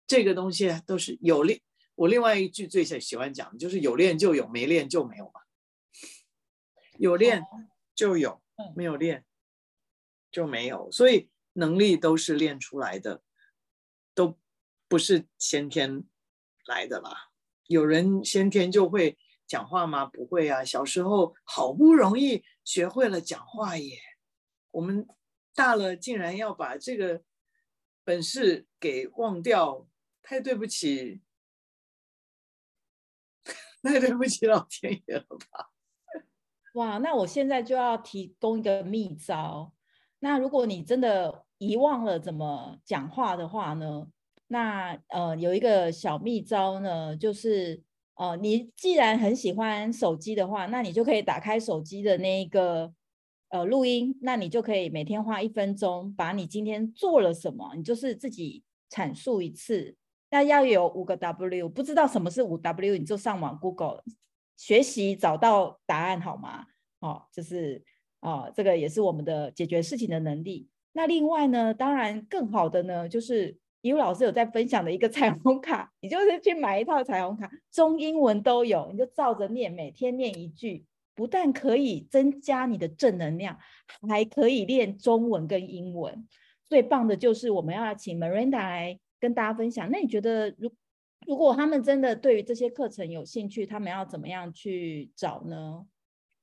[0.07, 1.61] 这个东西都是有利。
[1.99, 5.41] 我另外一句最喜喜欢讲的就是有练就有，没练就没有嘛。
[6.97, 7.43] 有练
[7.93, 8.41] 就有，
[8.73, 9.25] 没有练
[10.31, 10.89] 就没有。
[10.93, 13.21] 所以能力都是练出来的，
[14.13, 14.39] 都
[14.87, 16.05] 不是先天
[16.65, 17.31] 来的啦。
[17.67, 20.05] 有人先天就会讲话吗？
[20.05, 20.63] 不会啊。
[20.63, 23.99] 小时候好不容易学会了讲话耶，
[24.71, 25.05] 我们
[25.53, 27.21] 大了竟然要把这个
[28.05, 29.85] 本事给忘掉，
[30.23, 31.19] 太对不起。
[33.81, 35.69] 那对不起老天爷了吧？
[36.75, 39.73] 哇，那我现在就要提供一个秘招。
[40.19, 44.07] 那如果你真的遗忘了怎么讲话的话呢？
[44.47, 47.81] 那呃有一个小秘招呢，就是
[48.15, 52.91] 呃你既然很喜欢手机的话，那你就可以打开手机的那一个
[53.49, 59.95] 呃录音，那你就可以每天花一分钟，把你今天做了什么，你就是自己阐述一次。
[60.31, 64.03] 那要有五个 W，不知道什么是五 W，你就上网 Google
[64.55, 66.65] 学习找到答案好吗？
[66.99, 67.83] 哦，就是
[68.19, 70.67] 哦，这个也是我们的解决事情的能力。
[70.91, 83.57] 那另外呢，当然更好的呢，就是怡如老师有在分享的一个彩虹卡，你就是去买一套彩虹卡，中英文都有，你就照着念，每天念一句，不但可以增加你的正能量，
[84.07, 86.27] 还可以练中文跟英文。
[86.65, 88.99] 最棒的就是我们要请 Miranda 来。
[89.19, 90.71] 跟大家分享，那你觉得，如
[91.27, 95.85] 如果他们真的对于这些课程有兴趣，他们要怎么样去找呢？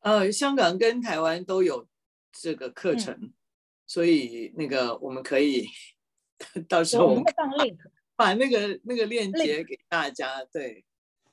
[0.01, 1.89] 呃，香港跟台湾都有
[2.31, 3.33] 这个课程，嗯、
[3.87, 5.67] 所以那个我们可以
[6.69, 7.79] 到时候我们会放 link，
[8.15, 10.45] 把那个那个链接给大家。
[10.53, 10.85] 对，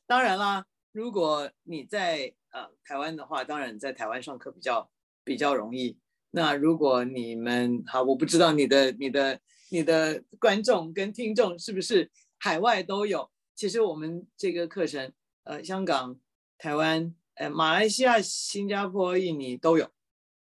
[0.08, 4.90] 当然啦，如果你在呃台湾的话，当然在台湾上课比较
[5.24, 6.00] 比较容易。
[6.32, 9.40] 那如果你们好，我不知道你的你的。
[9.74, 13.32] 你的观众跟听众是不是海外都有？
[13.56, 15.12] 其实我们这个课程，
[15.46, 16.16] 呃，香港、
[16.60, 19.90] 台湾、呃，马来西亚、新加坡、印尼都有。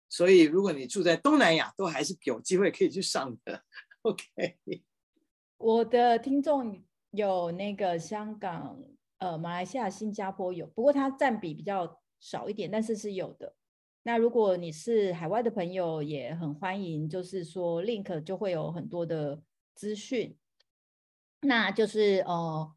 [0.09, 3.63] 所以如果你住在东南亚，都还是有机会可以去上的。
[4.03, 4.25] OK，
[5.57, 8.79] 我的听众有那个香港、
[9.17, 13.55] 呃，马来西亚、新加坡有，不过它占比比较少一点，但是是有的。
[14.07, 19.41] 那如果你是海外的朋友，也很欢迎，就是说 link 就会有很多的
[19.73, 20.37] 资讯。
[21.41, 22.71] 那就是呃，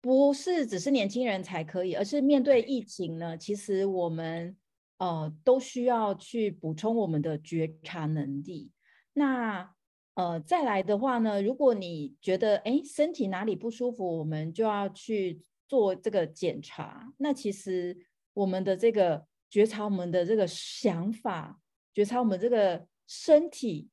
[0.00, 4.56] 不是只是年轻人才可以，而是面对疫情呢，其实我们
[4.98, 8.72] 呃都需要去补充我们的觉察能力。
[9.12, 9.72] 那
[10.14, 17.12] 呃再来的话呢，如果你觉得哎身体哪里不舒服，我们就要去做这个检查。
[17.18, 17.96] 那其实
[18.34, 19.24] 我们的这个。
[19.52, 21.60] 觉察我们的这个想法，
[21.94, 23.90] 觉察我们这个身体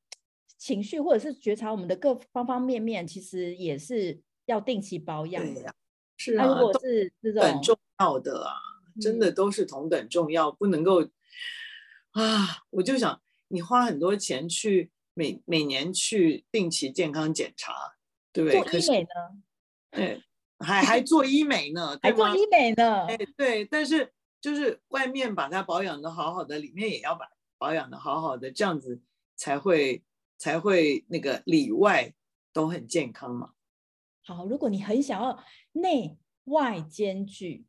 [0.57, 5.62] 情绪，或者是觉察我们的各方方面面，其实也是要定期保养的。
[5.64, 5.76] 呀、啊，
[6.16, 8.53] 是啊，如果是这种很重要的啊，
[9.01, 11.03] 真的都是同等重要，嗯、不能够
[12.12, 12.64] 啊！
[12.70, 17.74] 我就想，你花很多钱去每每年去定期健康检查，
[18.32, 18.80] 对不对？
[18.80, 19.10] 做医美呢？
[19.91, 20.24] 对，
[20.60, 21.99] 还还做医美呢？
[22.01, 23.07] 还做医美呢？
[23.07, 24.14] 哎，对，但是。
[24.42, 27.28] 就是外面把它保养的好好的，里面也要把
[27.58, 29.02] 保养的好好的，这样子
[29.36, 30.04] 才会
[30.38, 32.14] 才会那个里外
[32.54, 33.52] 都很健康嘛。
[34.24, 37.66] 好，如果你很想要内外兼具，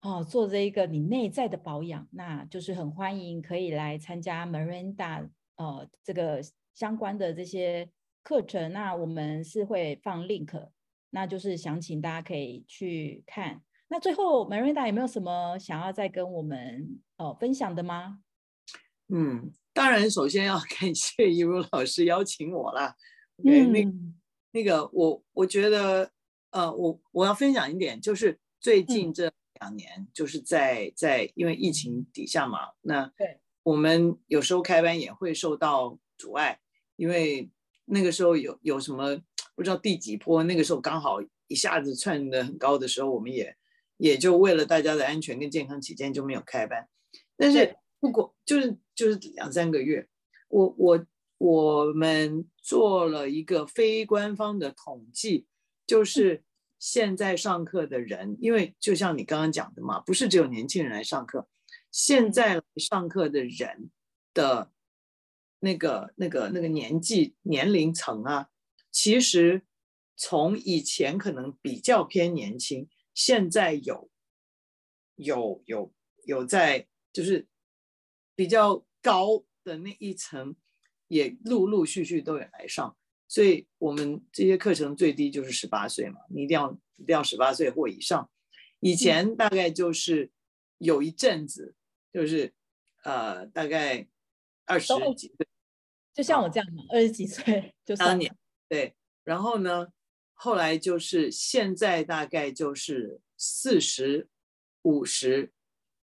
[0.00, 6.40] 哦，做这一个你内在的保养，那就是很欢迎可以来参加 Miranda 呃这个
[6.74, 7.90] 相关的这些
[8.22, 8.72] 课程。
[8.72, 10.68] 那我们是会放 link，
[11.10, 13.62] 那就是详情大家可以去看。
[13.92, 18.20] 那最后 m a r i d a 有没有什么想要再跟我们呃分享的吗？
[19.08, 22.96] 嗯，当然，首先要 感谢一如老师邀请我啦。
[23.44, 23.92] 嗯，那
[24.52, 26.10] 那个我我觉得
[26.52, 29.30] 呃，我我要分享一点，就是最近这
[29.60, 36.58] 两年，就是在在因为疫情底下嘛，那对我们有时候开班也会受到阻碍，
[36.96, 37.50] 因为
[37.84, 39.20] 那个时候有有什么
[39.54, 41.18] 不知道第几波，那个时候刚好
[41.48, 43.54] 一下子窜得很高的时候，我们也
[44.02, 46.88] 也就为了大家的安全跟健康起见就没有开班。
[47.36, 50.08] 但是不过就是就是两三个月，
[50.48, 51.06] 我我
[51.38, 55.46] 我们做了一个非官方的统计，
[55.86, 56.42] 就是。
[56.84, 61.46] 现在上课的人，因为就像你刚刚讲的嘛，不是只有年轻人来上课，
[61.92, 63.92] 现在来上课的人
[64.34, 64.72] 的
[65.60, 68.48] 那个、那个、那个年纪年龄层啊，
[68.90, 69.62] 其实
[70.16, 74.10] 从以前可能比较偏年轻，现在有
[75.16, 75.92] 有有
[76.24, 77.46] 有在就是
[78.34, 80.56] 比较高的那一层，
[81.08, 82.96] 也陆陆续续都有来上。
[83.28, 88.30] 所以我们这些课程最低就是十八岁嘛，你一定要一定要十八岁或以上。
[88.80, 90.30] 以前大概就是
[90.78, 91.74] 有一阵子，
[92.12, 92.52] 就是
[93.04, 94.06] 呃大概
[94.66, 95.48] 二十几岁，
[96.12, 98.36] 就像我这样嘛，二十几岁就三年
[98.68, 98.94] 对。
[99.24, 99.86] 然后呢，
[100.44, 104.28] 后来就是现在大概就是四十、
[104.82, 105.52] 五十，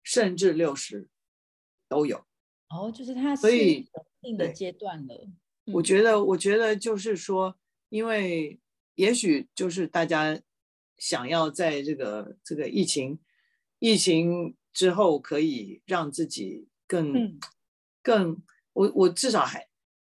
[0.02, 1.10] 甚至六十
[1.90, 2.26] 都有。
[2.70, 3.86] 哦，就是它是一
[4.22, 5.28] 定的阶段了。
[5.74, 7.60] 我觉得，我觉得就是说，
[7.90, 8.58] 因为
[8.96, 10.42] 也许就是大家
[10.98, 13.20] 想要在这个这个疫情
[13.80, 17.40] 疫情之后，可以让自己更、嗯、
[18.02, 19.68] 更，我我至少还，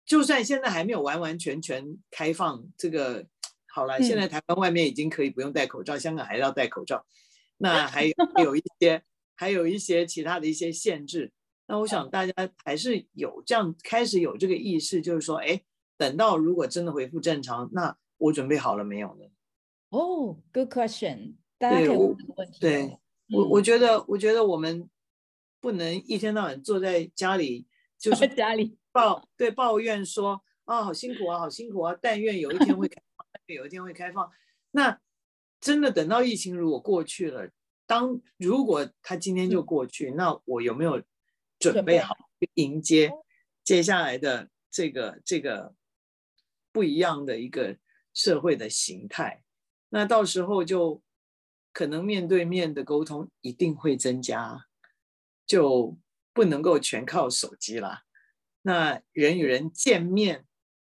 [0.05, 3.27] 就算现在还没有完完全全开放，这个
[3.73, 7.03] 好了，现在台湾外面已经可以不用戴口罩，嗯、香港还要戴口罩，
[7.57, 8.05] 那 还
[8.43, 9.01] 有一些
[9.33, 11.31] 还有一些其他的一些限制。
[11.65, 15.59] 那我想大家还是有这样开始有这个意识，就是说，哎，
[15.97, 19.25] 等到如果真的恢复正常，那我准备好了没有呢？
[19.89, 21.33] 哦、oh，good question。
[21.57, 22.59] 大家可以问这个问题。
[22.59, 22.99] 对，嗯、
[23.31, 24.87] 我我觉得，我觉得我们
[25.59, 27.65] 不能一天到晚坐在家里，
[27.97, 32.87] 就是 家里抱对抱怨说啊，好辛苦啊，好辛苦啊，但愿有一天会
[33.47, 34.31] 有一天会开放。
[34.71, 34.99] 那
[35.59, 37.49] 真的等到疫情如果过去了，
[37.85, 41.03] 当如果它今天就过去，嗯、那我有没有？
[41.59, 42.17] 准备好
[42.55, 43.09] 迎接
[43.63, 45.73] 接下来的这个这个
[46.73, 47.77] 不一样的一个
[48.13, 49.45] 社会的形态，
[49.87, 51.01] 那到时候就
[51.71, 54.65] 可能面对面的沟通一定会增加，
[55.45, 55.97] 就
[56.33, 58.03] 不能够全靠手机啦。
[58.63, 60.45] 那人与人见面，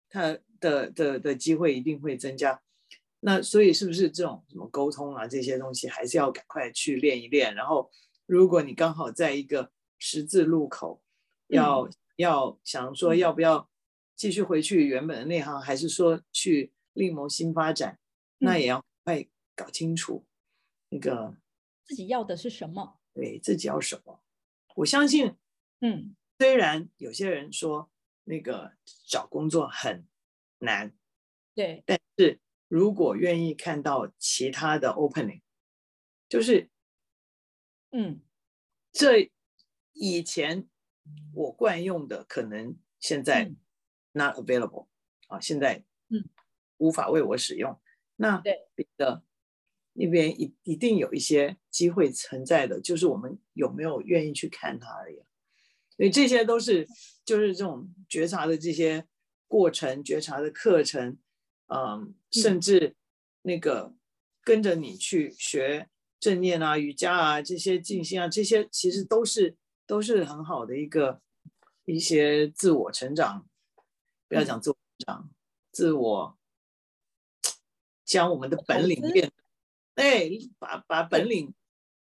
[0.07, 2.62] 他的的的机会一定会增加。
[3.22, 7.53] 那所以是不是这种什么沟通啊这些东西，还是要赶快去练一练。
[7.53, 7.91] 然后，
[8.26, 11.01] 如果你刚好在一个十字路口，
[11.47, 13.70] 要、嗯、要想说要不要
[14.16, 17.99] 继续回去原本的内行，还是说去另谋新发展？
[18.39, 20.26] 嗯、那也要快搞清楚
[20.88, 21.36] 那个
[21.84, 24.22] 自己要的是什么，对自己要什么。
[24.76, 25.36] 我相信，
[25.82, 27.91] 嗯，虽然有些人说
[28.24, 28.72] 那个
[29.10, 30.05] 找工作很
[30.60, 30.93] 难，
[31.55, 35.41] 对，但是如果愿意看到其他的 opening，
[36.30, 36.70] 就是，
[37.91, 38.22] 嗯，
[38.91, 39.32] 这。
[40.01, 40.70] 以前
[41.34, 43.51] 我惯用的可能现在
[44.14, 46.30] not available、嗯、啊，现在嗯
[46.78, 47.72] 无法为我使用。
[47.72, 47.80] 嗯、
[48.16, 49.26] 那对的
[49.91, 55.18] 那边一一定有一些机会存在的，就是我们有没有愿意去看它而已。
[55.97, 56.88] 所以这些都是
[57.26, 59.05] 就是这种觉察的这些
[59.49, 61.17] 过程，觉察的课程，
[61.67, 62.95] 嗯，甚至
[63.41, 63.93] 那个
[64.45, 65.89] 跟着你去学
[66.21, 69.57] 正念啊、瑜伽啊这些静心啊，这些其实都是。
[69.89, 71.19] 都是很好的一个
[71.85, 73.49] 一些自我成长，
[74.27, 75.33] 不要讲自我成长，嗯、
[75.71, 76.37] 自我
[78.05, 79.31] 将我们的本领练，
[79.95, 80.29] 哎，
[80.59, 81.55] 把把本领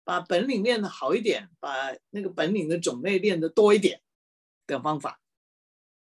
[0.05, 4.01] 把本领练得好一点，把那个本领的种类练得多一点
[4.65, 5.19] 的方法。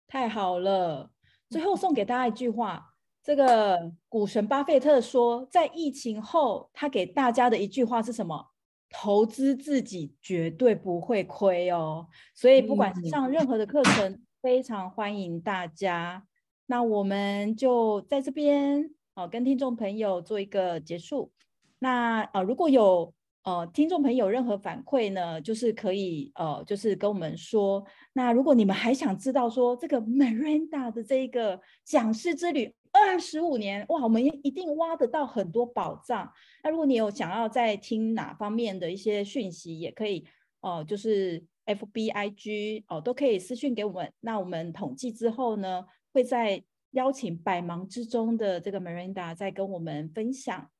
[0.07, 1.11] 太好了！
[1.49, 2.93] 最后送给大家一句话，
[3.23, 8.51] 这个股神巴菲特说，在疫情后，他给大家的一句话是什么？
[8.89, 16.23] 投资自己绝对不会亏哦，所以不管是上任何的课程，嗯、非常欢迎大家。
[16.67, 21.31] 那我们就在这边哦，跟听众朋友做一个结束。
[21.79, 23.13] 那呃，如果有
[23.45, 27.85] 呃听众朋友任何反馈呢，就是可以呃，就是跟我们说。
[28.13, 36.31] 那如果你们还想知道说这个 Miranda 的这一个讲师之旅，二十五年哇，我们一定挖得到很多宝藏。
[36.63, 40.25] 那如果你有想要再听哪方面的一些讯息，也可以
[40.61, 44.11] 哦、就是 F B I G 哦，都可以私讯给我们。
[44.21, 50.71] 那我们统计之后呢，会再邀请百忙之中的这个 Miranda 再跟我们分享。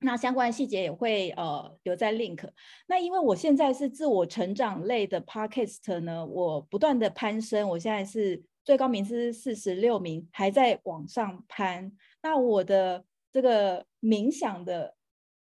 [0.00, 2.48] 那相关的细节也会呃留在 link。
[2.86, 11.92] 那因为我现在是自我成长类的 podcast 呢，我不断的攀升，我现在是最高名次四十六名，还在往上攀。
[12.22, 14.94] 那我的这个冥想的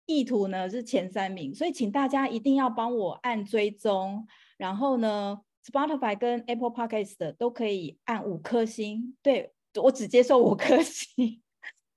[0.06, 4.26] 意图呢是前三名，所以请大家一定要帮我按追踪，
[4.56, 5.38] 然后呢
[5.70, 9.52] ，Spotify 跟 Apple Podcast 都可以按五颗星，对，
[9.82, 11.42] 我只接受五颗星。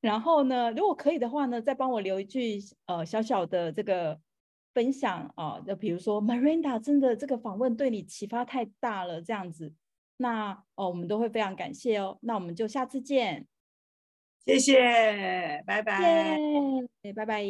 [0.01, 4.17] 然后呢，如果可以的话呢，再帮我留一句呃小小的这个
[4.73, 9.73] 分享啊，就比如说 Miranda 真的这个访问对你启发太大了这样子，
[10.17, 12.17] 那哦我们都会非常感谢哦。
[12.21, 13.45] 那我们就下次见，
[14.45, 16.37] 谢谢，拜拜，
[17.15, 17.43] 拜拜。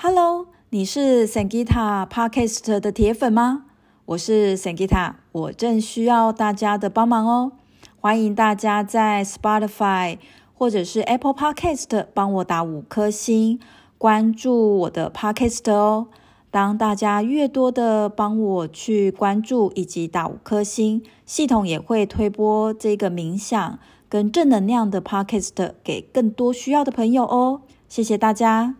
[0.00, 0.57] Hello。
[0.70, 3.64] 你是 Sangeeta Podcast 的铁粉吗？
[4.04, 7.52] 我是 Sangeeta，我正需要大家的帮忙哦。
[7.98, 10.18] 欢迎大家在 Spotify
[10.52, 13.58] 或者是 Apple Podcast 帮我打五颗星，
[13.96, 16.08] 关注我的 Podcast 哦。
[16.50, 23.78] 当大家越多的帮我去关注以及打五颗星，系统也会推播这个冥想
[24.10, 27.62] 跟正能量的 Podcast 给更多需要的朋友哦。
[27.88, 28.74] 谢谢大家。